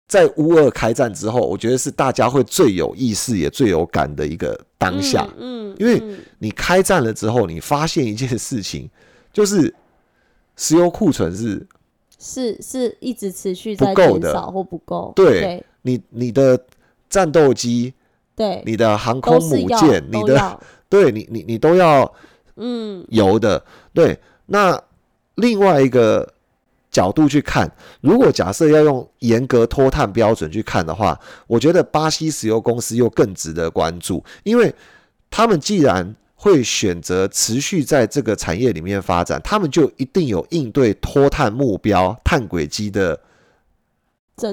[0.08, 5.28] 在乌俄开战之后，我觉得是大家会最有意识也最有感的一个当下。
[5.36, 8.88] 嗯，嗯因为嗯你开战了之后，你发现一件事情，
[9.34, 9.74] 就是
[10.56, 11.68] 石油库存是
[12.20, 16.64] 是是一直持续不在够的减少或不够，对对你你的
[17.10, 17.92] 战斗机、
[18.36, 22.12] 对，你的航空母舰、你的 对你你你都要
[22.58, 23.64] 嗯油的。
[23.94, 24.82] 对，那
[25.36, 26.34] 另外一个
[26.92, 27.70] 角度去看，
[28.02, 34.74] 如果假设要用严格脱碳标准去看的话，我觉得巴西石油公司又更值得关注，因为
[35.30, 43.20] 他们既然会选择持续在这个产业里面发展，他们就一定有应对脱碳目标、碳轨迹的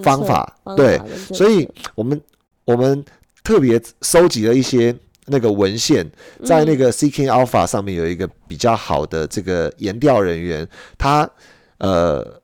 [0.03, 1.01] 方法方对。
[1.33, 2.21] 所以我们
[2.65, 3.05] 我们
[3.43, 4.95] 特别收集了一些
[5.27, 6.05] 那个文献，
[6.45, 10.67] 在那嗯个 Seeking Alpha 上面有一个比较好的这个研调人员，
[10.99, 11.29] 他
[11.79, 12.41] 呃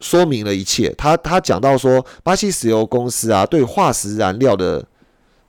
[0.00, 0.94] 说明了一切。
[0.96, 4.84] 他他讲到说，巴西石油公司啊，对化石燃料的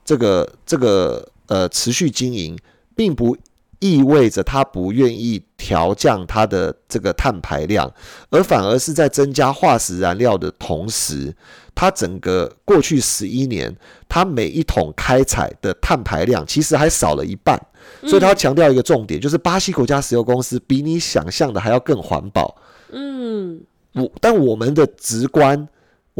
[0.04, 2.58] 这个这个呃持续经营，
[2.96, 3.36] 并不
[3.80, 7.92] 意味着他不愿意调降它的这个碳排量，
[8.30, 11.34] 而反而是在增加化石燃料的同时，
[11.74, 13.74] 它整个过去十一年，
[14.08, 17.60] 它每一桶开采的碳排量其实还少了一半。
[18.02, 22.54] 所以他强调一个重点，就是巴西国家石油公司比你想象的还要更环保。
[22.92, 23.60] 嗯
[23.94, 25.66] 我但我们的直观，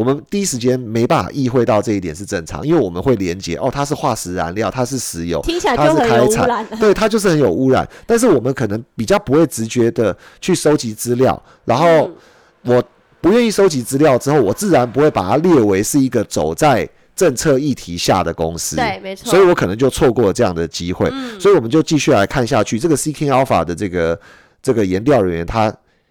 [0.00, 7.86] 我们第一时间没办法意会到这一点是正常，因为我们会连接哦，它是化石燃料，它是石油，听起来它就是很有开采污染，对，它就是很有污染。
[8.06, 12.14] 但是我们可能比较不会直觉的去收集资料，然后嗯
[12.62, 12.82] 我
[13.20, 18.76] 不愿意收集资料之后，我自然不会把它列为是一个走在政策议题下的公司。
[18.76, 21.10] 对，没错，所以我可能就错过了这样的机会。
[21.12, 22.78] 嗯所以我们就继续来看下去。
[22.78, 24.18] 这个 Seeking Alpha 的这个
[24.62, 25.70] 这个研调人员，他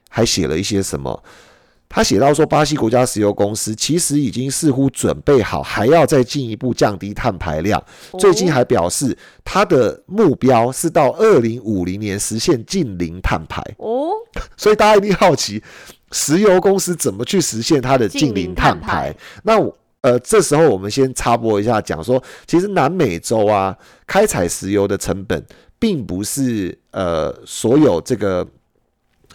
[0.09, 1.23] 还写了一些什么？
[1.89, 7.83] 他写到说，巴西国家石油公司其实已经似乎准备好，还要再进一步降低碳排量。
[8.19, 13.59] 最近还表示，他的目标是到二零五零年实现近零碳排。
[13.79, 14.11] 哦，
[14.55, 15.61] 所以大家一定好奇，
[16.11, 19.13] 石油公司怎么去实现它的近零碳排？
[19.43, 23.75] 那我呃，这时候我们先插播一下，讲说，其实南美洲啊，
[24.05, 25.43] 开采石油的成本
[25.79, 28.47] 并不是呃所有这个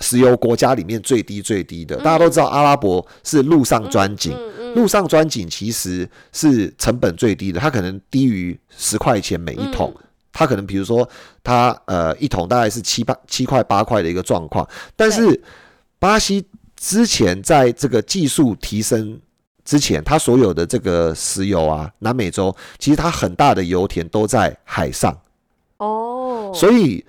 [0.00, 1.96] 石油国家里面最低最低的。
[1.96, 4.36] 大家都知道，阿拉伯是陆上钻井，
[4.74, 9.94] 陆上钻井其实是成本最低的，它可能低于十块钱每一桶。
[10.36, 11.08] 它可能比如说
[11.44, 15.40] 它呃一桶大概是七八七块八块的一个状况，但是
[16.00, 19.20] 巴西之前在这个技术提升
[19.64, 25.16] 之前，它所有的这个石油啊，南美洲其实它很大的油田都在海上，
[25.76, 27.06] 哦，所以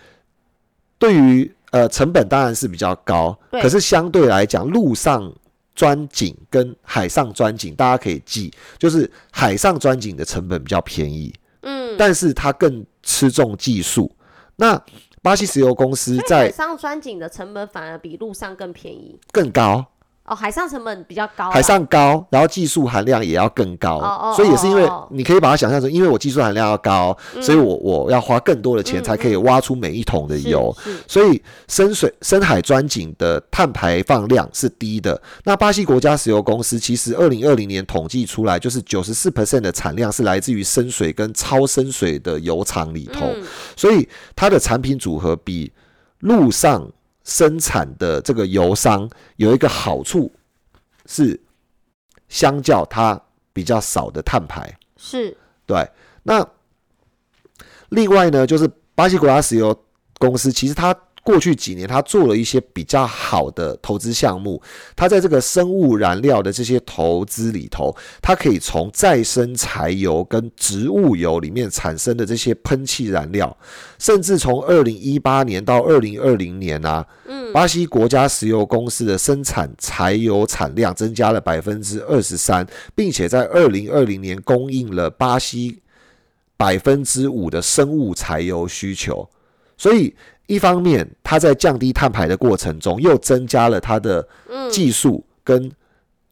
[1.00, 5.32] 对于呃成本当然是比较高，可是相对来讲，陆上
[5.76, 14.10] 钻井跟海上钻井，大家可以记，就是海上钻井的成本比较便宜，嗯，但是它更吃重技术。
[14.56, 14.82] 那
[15.22, 19.20] 巴西石油公司在海上钻井的成本反而比陆上更便宜。
[19.32, 19.86] 更高，
[20.26, 35.22] 哦，海上成本比较高啊，海上高，然后技术含量也要更高，哦哦所以也是因为你可以把它想象成，因为我技术含量要高，所以我我要花更多的钱嗯才可以挖出每一桶的是油，是所以深水深海钻井的碳排放量是低的。
[35.44, 43.44] 那巴西国家石油公司其实二零二零年统计出来，就是九十四 percent 的产量是来自于深水跟超深水的油厂里头，嗯。
[43.76, 45.72] 所以它的产品组合比
[46.22, 46.90] 陆上
[47.26, 50.32] 生产的这个油商有一个好处
[51.06, 51.38] 是，
[52.30, 53.22] 相较它
[53.52, 54.74] 比较少的碳排。
[54.96, 55.86] 是对，
[56.24, 56.48] 那
[57.90, 59.86] 另外呢，就是巴西国家石油
[60.18, 60.96] 公司，其实它
[61.26, 64.62] 过去几年他做了一些比较好的投资项目，
[64.96, 73.58] 他在这个生物燃料的这些投资里头，他可以从再生柴油跟植物油里面产生的这些喷气燃料，
[73.98, 77.04] 甚至从二零一八年到二零二零年啊，
[77.52, 85.82] 巴西国家石油公司的生产柴油产量增加了百分之二十三，并且在二零二零年供应了巴西
[86.56, 89.28] 百分之五的生物柴油需求。
[89.78, 90.16] 所以，
[90.48, 94.28] 一方面它在降低碳排的过程中，又增加了它的
[94.72, 95.72] 技术跟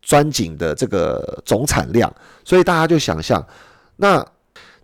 [0.01, 2.14] 钻井的这个总产量。
[2.43, 3.45] 所以大家就想象，
[3.95, 4.26] 那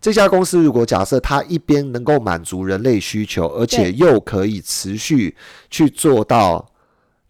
[0.01, 5.35] 这家公司如果假设它一边能够满足人类需求，而且又可以持续
[5.69, 6.65] 去做到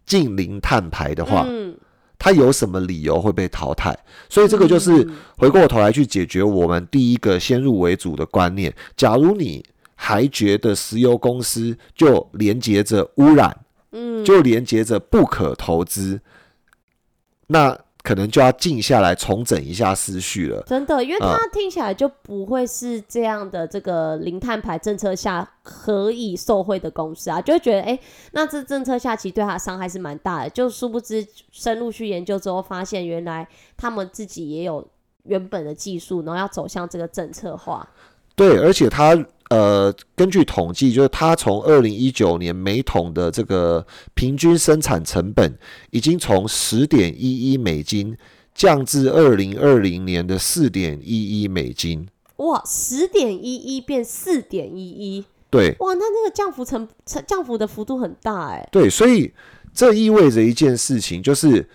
[0.06, 1.76] 近零碳排的话，嗯，
[2.18, 3.98] 它有什么理由会被淘汰？
[4.30, 8.74] 所以这个就是嗯回过头来去解决我们第一个先入为主的观念。
[8.96, 9.66] 假如你
[10.02, 13.54] 还觉得石油公司就连接着污染，
[13.92, 16.22] 嗯，就连接着不可投资，
[17.48, 20.64] 那可能就要静下来重整一下思绪了。
[20.66, 28.00] 真的，因为啊它听起来就不会是这样的这个零碳排政策下可以受惠的公司啊，就会觉得哎、诶
[28.32, 30.50] 那这政策下其实对它的伤害是蛮大的。
[30.50, 33.46] 就殊不知深入去研究之后，发现原来
[33.76, 34.88] 他们自己也有
[35.24, 37.86] 原本的技术，然后要走向这个政策化。
[38.34, 39.14] 对，而且它
[39.50, 45.58] 呃，根据统计，就是它从二零一九年每桶的这个平均生产成本，
[45.90, 48.16] 已经从十点一一美金
[48.54, 52.08] 降至二零二零年的四点一一美金。
[52.36, 55.76] 哇，十点一一变四点一一，对。
[55.80, 59.34] 哇，那那个降幅成成降幅的幅度很大哎、对，所以
[59.74, 61.68] 这意味着一件事情，就是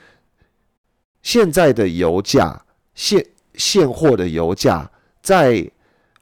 [1.22, 2.64] 现在的油价
[2.94, 5.68] 现现货的油价在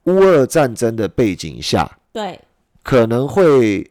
[0.04, 2.40] 乌俄战争的背景下，对，
[2.82, 3.88] 可能会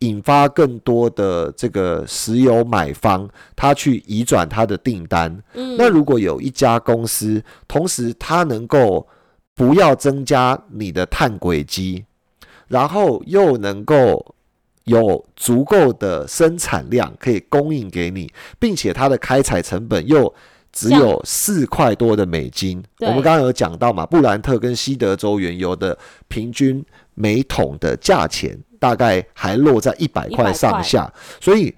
[0.00, 5.42] 引发更多的这个石油买方，他去移转他的订单。
[5.54, 9.06] 嗯，那如果有一家公司，同时它能够
[9.54, 12.04] 不要增加你的碳轨迹，
[12.68, 14.34] 然后又能够
[14.84, 20.34] 有足够的生产量可以供应给你，并且它的开采成本又
[20.72, 22.82] 只有四块多的美金。
[23.00, 25.96] 我们刚刚有讲到嘛，布兰特跟西德州原油的
[26.28, 31.74] 平均每桶的价钱大概还落在一百块100上下，所以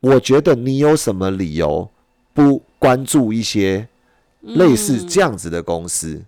[0.00, 1.88] 我觉得你有什么理由
[2.32, 3.86] 不关注一些
[4.40, 6.22] 类似嗯这样子的公司？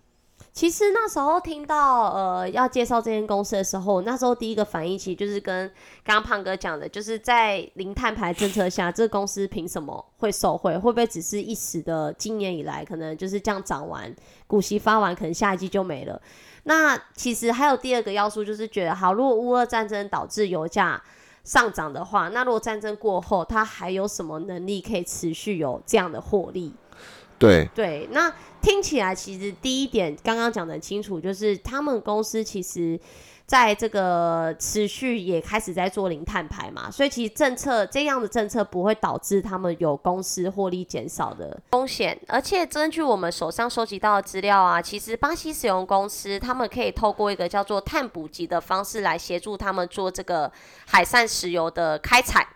[0.61, 5.66] 其实那时候听到呃要介绍这间公司的时候，那时候第一个反应其实就是跟
[6.04, 10.76] 刚刚胖哥讲的，就是在零碳排政策下，这个公司凭什么会受惠？
[10.76, 12.12] 会不会只是一时的？
[12.12, 14.14] 今年以来可能就是这样涨完，
[14.46, 16.20] 股息发完，可能下一季就没了。
[16.64, 21.02] 那其实还有第二个要素，就是觉得好，如果乌俄战争导致油价
[21.42, 26.74] 上涨的话，那如果战争过后，它还有什么能力可以持续有这样的获利？
[27.41, 33.01] 对，对，那听起来其实第一点刚刚讲的很清楚，就是他们公司其实
[33.47, 42.16] 在这个持续也开始在做零碳排嘛，所以其实政策这样的政策不会导致他们有公司获利减少的风险。
[42.28, 50.53] 而且根据我们手上收集到的资料啊，其实巴西石油公司他们可以透过一个叫做碳补给的方式来协助他们做这个
[50.86, 52.47] 海上石油的开采。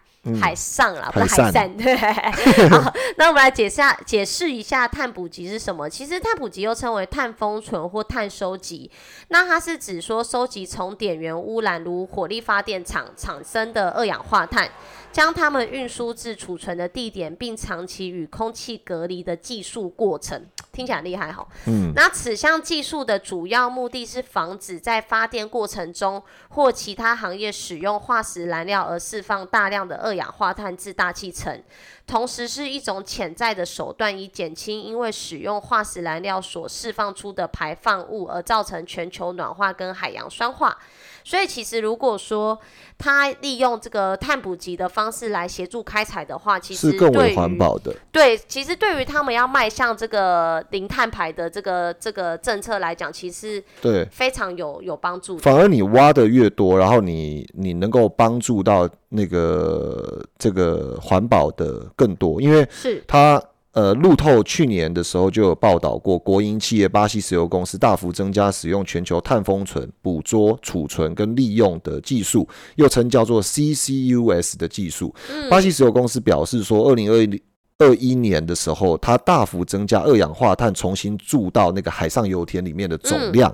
[0.40, 1.76] 海上啦，不是海散。
[1.76, 1.94] 对，
[2.70, 5.88] 好，那我们来解释下解释一下碳捕集是什么。
[5.88, 8.90] 其实碳捕集又称为碳封存或碳收集，
[9.28, 14.68] 那它是指说收集从点源污染如火力发电厂产生的二氧化碳，
[15.12, 20.46] 将它们运输至储存的地点，并长期与空气隔离的技术过程。
[20.74, 21.46] 听起来很厉害哈。
[21.66, 21.92] 嗯。
[21.94, 31.62] 那此项技术的主要目的是防止在发电过程中或其他行业使用化石燃料而释放大量的二氧化碳至大气层，
[32.06, 40.76] 同时是一种潜在的手段，以减轻因为使用化石燃料所释放出的排放物而造成全球暖化跟海洋酸化。
[41.24, 42.58] 所以，其实如果说
[42.98, 47.94] 他利用这个碳捕集的方式来协助开采的话，其实是更为环保的。
[48.12, 55.38] 对，其实对于他们要迈向这个零碳排的这个这个政策来讲，其实对，非常有有帮助。
[55.38, 63.42] 反而你挖的越多，然后你你能够帮助到那个这个环保的更多，因为是它
[63.74, 75.12] 呃，路透去年的时候就有报道过，国营企业巴西石油公司大幅增加使用全球碳封存、捕捉、储存跟利用的技术，又称叫做 CCUS 的技术。
[75.50, 77.42] 巴西石油公司表示说，二零二一
[77.78, 83.52] 二一年的时候，它大幅增加二氧化碳重新注到那个海上油田里面的总量。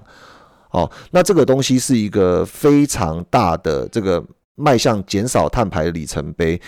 [0.73, 4.23] 哦，那这个东西是一个非常大的这个
[4.55, 6.61] 迈向减少碳排的里程碑。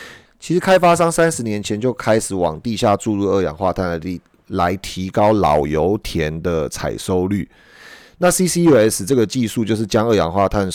[0.42, 7.48] 其实开发商三十年前就开始往地下注入二氧化碳的力，来提高老油田的采收率。
[8.18, 10.68] 那 CCUS 这个技术就是将二氧化碳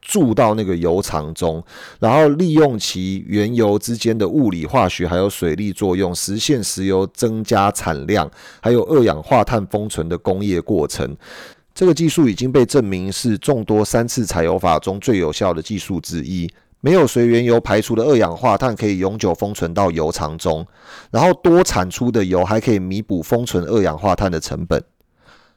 [0.00, 1.62] 注到那个油厂中，
[2.00, 8.30] 然后利用其原油之间的物理、化学还有水力作用，实现石油增加产量，
[8.62, 11.14] 还有二氧化碳封存的工业过程。
[11.74, 16.50] 这个技术已经被证明是众多三次采油法中最有效的技术之一。
[16.84, 20.66] 没有随原油排出的二氧化碳可以永久封存到油槽中，
[21.10, 24.84] 然后多产出的油还可以弥补封存二氧化碳的成本。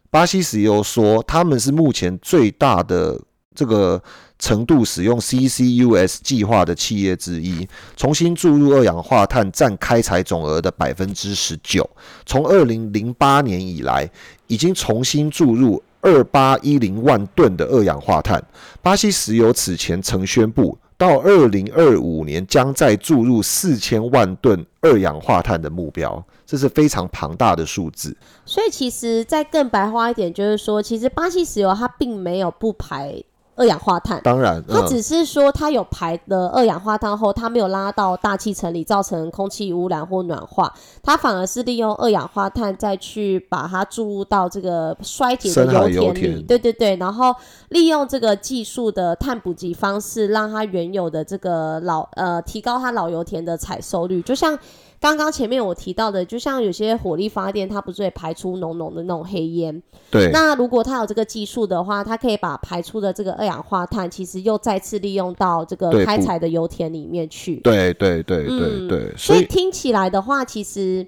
[0.10, 3.20] 巴西石油说，他们是目前最大的
[3.54, 4.02] 这个
[4.40, 7.68] 程度使用 CCUS 计划的企业之一，
[7.98, 11.90] 重新注入二氧化碳占开采总额的百分之十九。
[12.26, 14.10] 从二零零八年以来，
[14.48, 18.42] 已经重新注入二八一零万吨的二氧化碳。
[18.82, 28.18] 巴西石油此前曾宣布，到二零二五年将再注入四千万吨二氧化碳的目标，这是非常庞大的数字。
[28.46, 33.24] 所以其实再更白话一点，就是说，其实巴西石油它并没有不排
[33.58, 34.22] 二氧化碳。
[34.24, 40.74] 当然，嗯，它只是说，它有排的二氧化碳后，它没有拉到大气层里，造成空气污染或暖化。
[41.04, 46.44] 它反而是利用二氧化碳再去把它注入到这个衰竭的油田里。
[46.44, 47.36] 对对对，然后
[47.70, 54.58] 利用这个技术的碳捕集方式，让它原有的这个老呃提高它老油田的采收率，就像。
[55.00, 67.58] 刚刚前面我提到的，就像有些火力发电，它不是会排出浓浓的那种黑烟，对，那如果它有这个技术的话，它可以把排出的这个二氧化碳，其实又再次利用到这个开采的油田里面去。
[67.58, 71.06] 对对对对嗯对，所所以以听起来的话，其实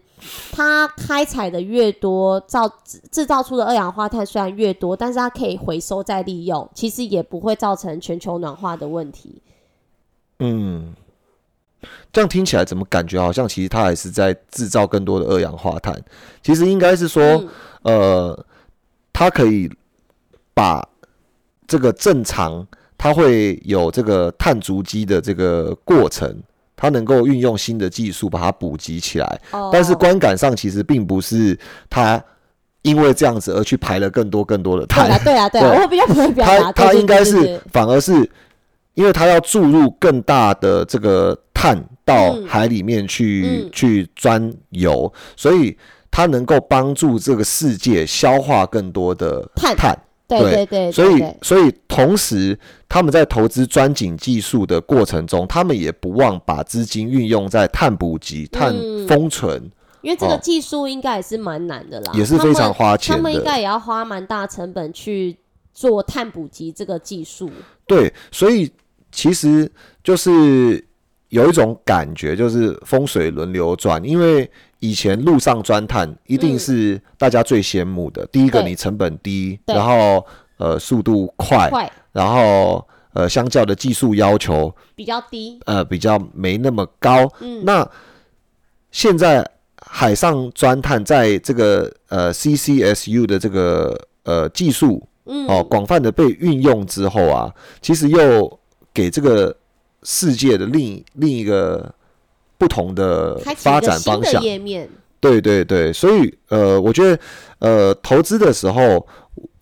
[0.52, 9.42] 它开采的越多，造制制造出的二氧化碳虽然越多，但是它可以回收再利用，其实也不会造成全球暖化的问题。
[10.42, 10.94] 嗯，
[12.12, 15.96] 这样听起来怎么感觉好像其实它还是在制造更多的二氧化碳？
[16.42, 17.24] 其实应该是说，
[17.84, 18.46] 嗯呃，
[19.14, 19.70] 它可以
[20.54, 20.88] 把
[21.68, 22.66] 这个正常，
[22.98, 26.42] 它会有这个碳足迹的这个过程，
[26.76, 29.42] 它能够运用新的技术把它补给起来。
[29.52, 31.58] 哦但是观感上其实并不是
[31.90, 32.22] 它
[32.82, 38.14] 因为这样子而去排了更多更多的碳，对啊对啊， 对我比较不会表它达，对对它应该是反而是
[38.94, 43.70] 因为它要注入更大的这个碳到嗯海里面去、嗯。
[43.74, 45.78] 去钻油，所以
[46.10, 49.76] 它能够帮助这个世界消化更多的碳。
[49.76, 49.98] 碳。
[50.28, 52.58] 对对对对，所以所以同时，
[52.88, 60.40] 他们在投资钻井技术的过程中，他们也不忘把资金运用在碳捕集、碳嗯封存，因为这个哦。
[60.40, 63.44] 技术应该也是蛮难的啦，也是非常花钱他们应。
[63.44, 65.36] 该也要花蛮大成本去
[65.74, 67.50] 做碳捕集这个技术。
[67.88, 68.72] 对，所以
[69.12, 69.72] 其实
[70.04, 70.86] 就是
[71.30, 74.04] 有一种感觉，就是风水轮流转。
[74.04, 74.50] 因为
[74.80, 76.60] 以前路上钻探一定嗯。
[76.60, 80.26] 是大家最羡慕的，第一个你成本低，然后
[80.58, 81.92] 呃速度快，快。
[82.12, 87.32] 然后呃相较的技术要求比较低，呃比较没那么高。
[87.40, 87.88] 嗯，那
[88.92, 89.48] 现在
[89.82, 95.48] 海上钻探在这个呃 CCSU 的这个呃技术嗯。
[95.48, 98.60] 哦广泛的被运用之后啊，其实又
[98.92, 99.56] 给这个
[100.04, 101.94] 世界的另另一个
[102.58, 104.44] 不同的发展方向。
[104.44, 104.90] 页面，
[105.20, 107.20] 对对对，所以呃，我觉得
[107.60, 109.06] 呃，投资的时候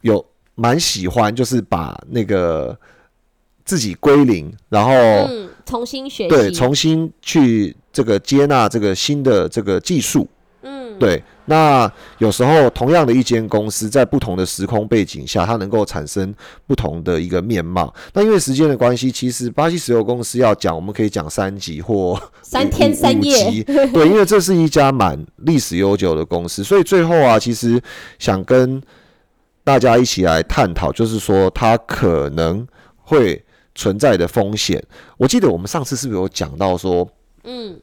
[0.02, 0.24] 有
[0.56, 2.78] 蛮喜欢，就是把那个
[3.66, 10.28] 自己归零，然后、嗯，重新学习，对重新去这个接纳这个新的这个技术。
[10.98, 16.34] 嗯，对，那有时候同样的一间公司在不同的时空背景下，它能够产生
[16.66, 17.94] 不同的一个面貌。
[18.14, 27.82] 那因为时间的关系，其实巴西石油公司要讲，我们可以讲三集或三天三夜对，因为这是一家蛮历史悠久的公司，所以最后啊，其实
[28.20, 28.82] 想跟
[29.64, 33.44] 大家一起来探讨，就是说它可能会
[33.76, 34.82] 存在的风险。
[35.18, 37.08] 我记得我们上次是不是有讲到说，
[37.44, 37.80] 嗯，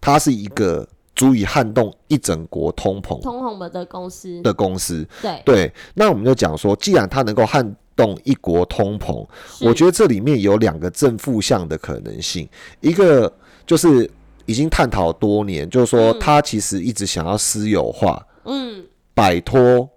[0.00, 5.06] 它是一个足以撼动一整国通膨通红们的公司，的公司？
[5.22, 9.24] 对，对，那我们就讲说，既然它能够撼动一国通膨，
[9.60, 12.48] 我觉得这里面有两个正负向的可能性，
[12.80, 13.32] 一个
[13.64, 14.10] 就是
[14.46, 16.18] 已经探讨多年，就是说嗯。
[16.20, 18.84] 它其实一直想要私有化，嗯，
[19.14, 19.88] 摆脱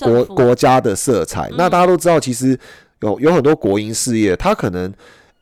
[0.00, 1.50] 国国家的色彩。
[1.58, 2.58] 那嗯大家都知道，其实
[3.00, 4.92] 有有很多国营事业，它可能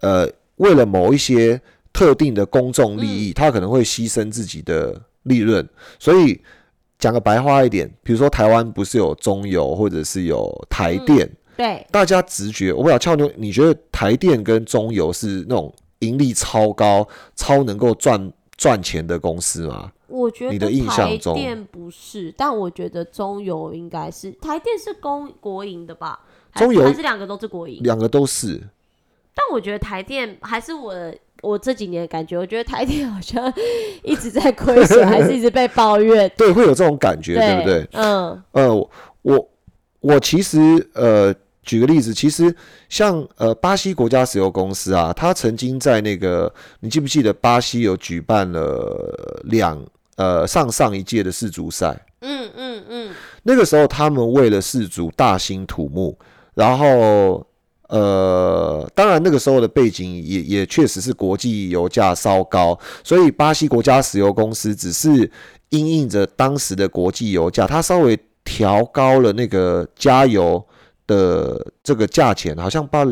[0.01, 1.61] 呃为了某一些
[1.93, 3.19] 特定的公众利嗯。
[3.21, 5.69] 益，它可能会牺牲自己的利润。
[5.99, 6.41] 所以
[6.99, 19.93] 讲个白话一点，比如说台湾不是有中油或者是有台嗯电，对，大家直觉，我不知道俏妞，你觉得台电跟中油是那种盈利超高、超能够赚赚钱的公司吗？
[20.09, 26.19] 我觉得你的印象台中电不是，但我觉得中油应该是台电是公国营的吧？
[26.57, 28.61] 中油还是两个都是国营，两个都是，
[29.33, 33.53] 但我觉得台电还是我的我这几年的感觉，我觉得台电好像
[34.05, 37.89] 一直在亏损，还是一直被抱怨， 对，会有这种感觉，对不对？
[37.93, 38.89] 嗯呃，
[39.23, 39.49] 我
[40.01, 40.59] 我其实
[40.95, 42.55] 呃，举个例子，其实
[42.89, 49.83] 像呃巴西国家石油公司啊，它曾经在那个，你记不记得巴西有举办了两
[50.17, 51.99] 呃上上一届的世足赛？
[52.21, 56.19] 嗯嗯嗯，那个时候他们为了世足大兴土木，
[56.55, 57.47] 然后
[57.91, 65.31] 呃，当然那个时候的背景也也确实是国际油价稍高，所以巴西国家石油公司只是
[65.71, 70.65] 因应着当时的国际油价，它稍微调高了那个加油
[71.07, 73.05] 的这个价钱，好像把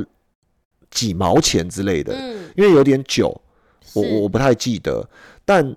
[0.91, 3.29] 几毛钱之类的，嗯，因为有点久，
[3.95, 5.05] 我我我不太记得，
[5.45, 5.77] 但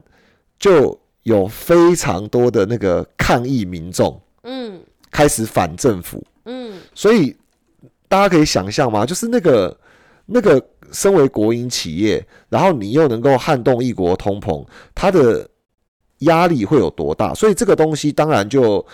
[0.59, 4.79] 就有非常多的那个抗议民众嗯。
[5.11, 6.79] 开始反政府，嗯。
[6.95, 7.35] 所以
[8.11, 9.05] 大家可以想象吗？
[9.05, 9.79] 就是那个
[10.25, 15.49] 那个身为国营企业，然后你又能够撼动一国通膨，它的
[16.19, 17.33] 压力会有多大？
[17.33, 18.85] 所以这个东西当然就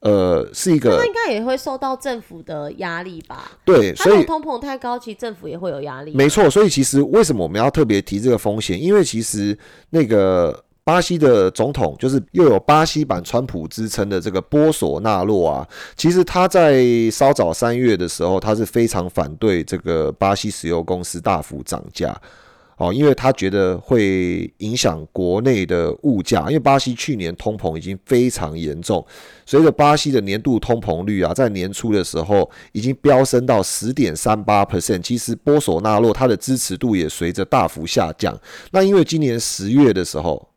[0.00, 3.52] 呃是一个那应该也会受到政府的压力吧？
[3.64, 6.14] 对，所以它通膨太高，其实政府也会有压力。
[6.14, 8.78] 没错，所以其实为什么我们要特别提这个风险？
[8.78, 9.56] 因为其实
[9.88, 15.68] 那个巴西的总统，就是又有巴西版川普之称的这个波索纳洛啊，
[15.98, 22.18] 其实他在稍早三月的时候，他是非常反对这个巴西石油公司大幅涨价。
[22.78, 29.04] 哦，因为他觉得会影响国内的物价，因为巴西去年通膨已经非常严重，
[29.44, 38.34] 随着巴西的年度通膨率啊，在年初的时候已经飙升到十点三八 percent，其实波索纳洛他的支持度也随着大幅下降。
[38.70, 40.47] 那因为今年十月的时候，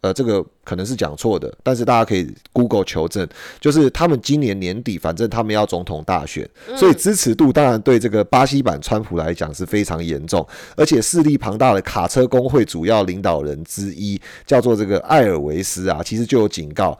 [0.00, 3.26] 呃，这个可能是讲错的，但是大家可以 Google 求证，
[3.60, 10.46] 就是他们今年年底，反正他们要总统大选，所以支持度当然对这个巴西版川普来讲是非常严重，
[10.76, 16.96] 而且势力庞大的卡车工会主要领导人之一叫做这个艾尔维斯啊，其实就有警告，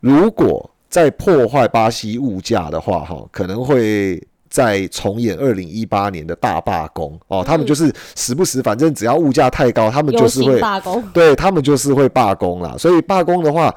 [0.00, 4.20] 如果再破坏巴西物价的话，哈，可能会。
[4.50, 7.18] 再重演二零一八年的大罢工。
[7.28, 12.74] 哦，他们就是时不时，反正只要物价太高，他们就是会罢工， 对他们就是会罢工啦。
[12.76, 13.74] 所以罢工的话，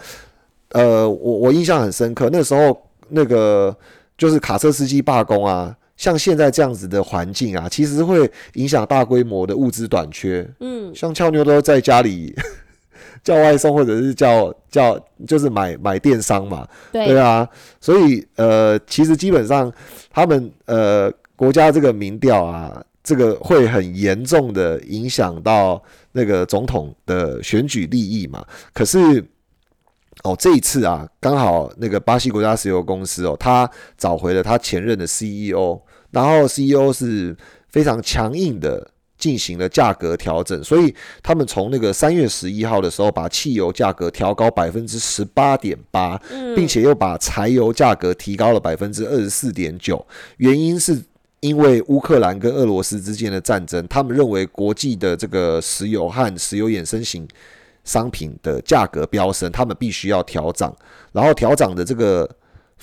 [0.70, 2.76] 呃，我我印象很深刻，那时候
[3.10, 3.74] 那个
[4.18, 10.50] 就是卡车司机罢工啊，像现在这样子的环境啊，其实会影响大规模的物资短缺。
[10.60, 12.36] 嗯，像俏妞都在家里
[13.24, 17.48] 叫外送，或者是叫叫就是买买电商嘛，对对，啊，
[17.80, 19.72] 所以呃，其实基本上
[20.12, 28.46] 他们呃国家这个民调啊，这个会很严重的影响到那个总统的选举利益嘛。
[28.74, 29.24] 可是
[30.24, 35.80] 哦，这一次啊，刚好那个巴西国家石油公司哦，他找回了他前任的 CEO，
[36.12, 37.36] 然后 CEO 是
[37.70, 38.90] 非常强硬的。
[39.24, 50.06] 进行了价格调整，所以他们从那个三月十一号的时候，把汽油价格调高百分之十八点八，嗯并且又把柴油价格提高了百分之二十四点九。
[50.36, 51.02] 原因是
[51.40, 57.26] 因为乌克兰跟俄罗斯之间的战争，他们认为国际的这个石油和石油衍生型
[57.86, 60.76] 商品的价格飙升，他们必须要调涨，
[61.14, 62.30] 然后调涨的这个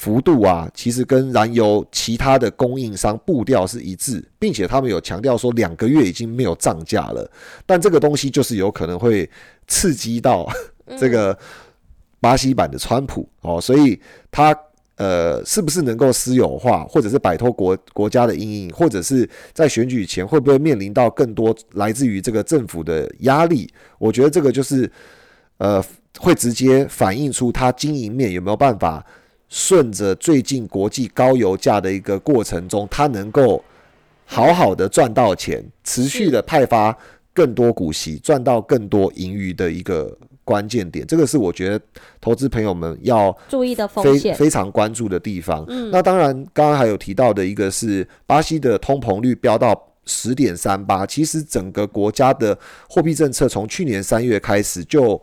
[0.00, 7.30] 幅度啊，其实跟燃油其他的供应商步调是一致，并且他们有强调说两个月已经没有涨价了，
[7.66, 9.28] 但这个东西就是有可能会
[9.68, 10.48] 刺激到
[10.98, 11.38] 这个
[12.18, 14.58] 巴西版的川普哦，所以他。
[14.96, 23.66] 呃，是不是能够私有化，或者是摆脱国国家的阴影，或者是在选举前会不会面临到更多来自于这个政府的压力？
[23.98, 24.92] 我觉得这个就是
[25.56, 25.82] 呃，
[26.18, 29.02] 会直接反映出它经营面有没有办法
[29.50, 33.62] 顺着最近国际高油价的一个过程中，它能够
[34.24, 36.96] 好好的赚到钱，持续的派发
[37.34, 40.16] 更多股息，赚到更多盈余的一个。
[40.42, 41.80] 关键点，这个是我觉得
[42.20, 45.64] 投资朋友们要注意的风险，非常关注的地方。
[45.92, 55.22] 那当然，刚刚还有提到的一个是巴西的通膨率飙到十点三八，其实整个国家的货币政策从去年三月开始就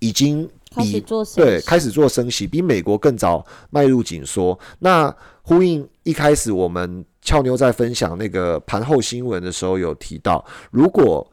[0.00, 0.46] 已经
[0.82, 1.00] 比
[1.34, 4.58] 对开始做升息，比美国更早迈入紧缩。
[4.78, 11.26] 那呼应一开始我们俏妞在分享那个盘后新闻的时候有提到，如果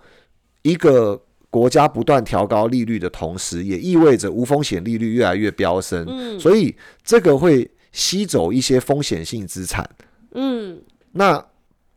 [0.62, 6.06] 一个国家不断调高利率的同时，也意味着无风险利率越来越飙升。
[6.08, 9.88] 嗯，所以这个会吸走一些风险性资产。
[10.34, 10.82] 嗯，
[11.12, 11.44] 那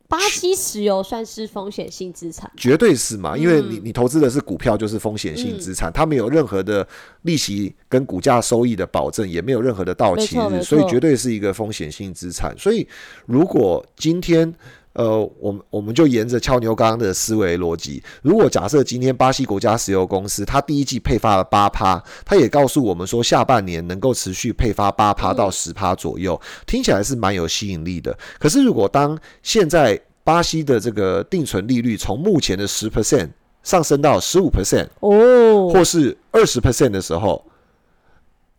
[0.07, 2.49] 巴西石油算是风险性资产？
[2.55, 6.87] 绝对是嘛，因为你你投资的是股票，就是风险性资产，它没有任何的
[7.23, 12.57] 利息跟股价收益的保证，也没有任何的到期日，所以绝对是一个风险性资产。
[12.57, 12.87] 所以
[13.25, 14.53] 如果今天
[14.97, 28.17] 呃，我们我们就沿着俏牛刚刚的思维逻辑，如果假设今天巴西国家石油公司它第一季配发了八趴，它也告诉我们说下半年能够持续配发八趴到十趴左右，听起来是蛮有吸引力的。
[28.39, 33.29] 可是如果当现在巴西的这个定存利率从目前的十 percent
[33.61, 37.45] 上升到十五 percent 哦，或是二十 percent 的时候，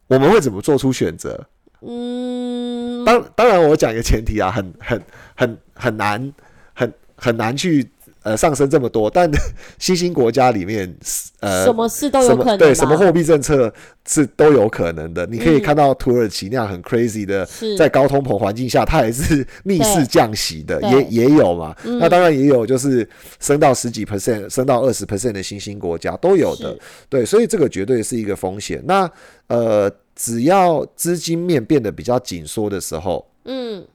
[0.07, 1.45] 我们会怎么做出选择？
[1.81, 5.03] 嗯，当当然，我讲一个前提啊，很很
[5.37, 6.33] 很很难，
[6.75, 7.89] 很很难去
[8.23, 9.09] 呃上升这么多。
[9.09, 9.31] 但
[9.79, 10.93] 新兴国家里面，
[11.41, 13.73] 呃，什么事都有可能，对，什么货币政策
[14.07, 15.27] 是都有可能的。
[15.27, 21.75] 你可以看到土耳其那样很 crazy 的，在高通膨环境下，它还是逆势降息的，也也有嘛。
[22.01, 23.09] 那当然也有，就是
[23.41, 26.77] 升到十几 percent，升到二十 percent 的新兴国家都有的。
[27.09, 28.83] 对，所以这个绝对是一个风险。
[28.87, 29.11] 那
[29.49, 29.91] 呃。
[30.21, 33.87] 只要资金面变得比较紧缩的时候，嗯，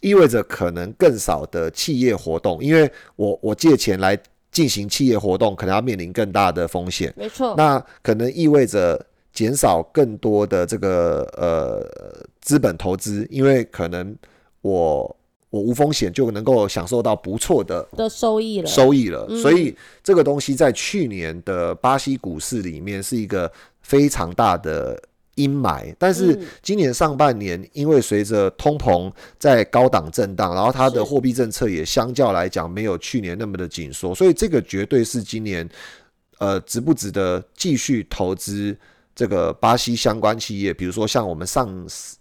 [0.00, 4.18] 意味着可能更少的企业活动，因为我我借钱来
[4.52, 7.12] 进行企业活动，可能要面临更大的风险。
[7.16, 14.14] 没错，那可能意味着减少更多的这个呃资本投资，因为可能
[14.60, 15.16] 我
[15.50, 19.26] 我无风险就能够享受到不错的的收益了，收益了。
[19.40, 19.74] 所以
[20.04, 23.50] 这个东西在去年的巴西股市里面是一个
[23.80, 25.02] 非常大的。
[25.36, 35.66] 阴霾，但是今年上半年，因为随着通膨在高档震荡，然后它的货币政策也相较来讲没有去年那么的紧缩，所以这个绝对是今年，
[36.38, 38.76] 呃，值不值得继续投资
[39.14, 40.74] 这个巴西相关企业？
[40.74, 41.66] 比如说像我们上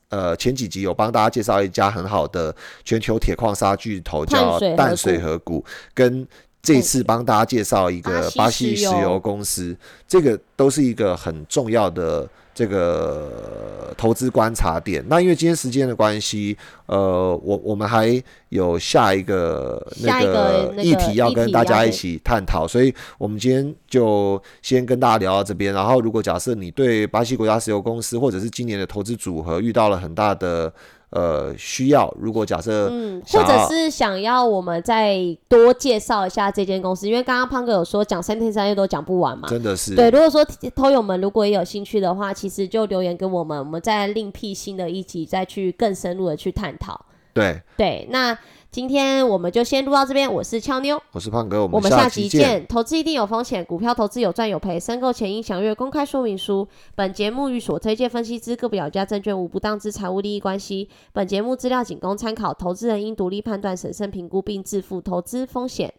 [0.08, 2.56] 呃前几集有帮大家介绍一家很好的
[2.86, 6.26] 全球铁矿砂巨头叫淡水河谷，跟
[6.64, 9.76] 这次帮大家介绍一个巴西石油公司，
[10.08, 12.30] 这个都是一个很重要的。
[12.62, 16.56] 这个投资观察点，那因为今天时间的关系，
[16.86, 25.74] 呃，我我们还有下一个那个议题要跟大家一起探讨，所以我们今天就先跟大家聊到这边。
[25.74, 30.72] 然后，如果假设你对巴西国家石油公司或者是今年的投资组合遇到了很大的。
[31.12, 35.16] 呃，需要如果假设，嗯，或者是想要我们再
[35.48, 39.96] 多介绍一下这间公司，因为刚刚胖哥有说讲三天三夜都讲不完嘛，真的是。
[39.96, 40.46] 对，如果说
[40.76, 47.06] 偷友们如果也有兴趣的话，其实就留言给我们，我们再另辟新的一集，再去更深入的去探讨。
[47.34, 48.38] 对对，那。
[48.72, 50.34] 今天我们就先录到这边。
[50.34, 52.66] 我是俏妞，我是胖哥，我们下集见。
[52.68, 56.66] 投资一定有风险，股票投资有赚有赔，申购前应详阅公开说明书。
[56.96, 60.88] 本节目与所推荐分析之个别有价证券无不当之财务利益关系。
[61.12, 65.94] 本节目资料仅供参考，投资人应独立判断、审慎评估并自负投资风险。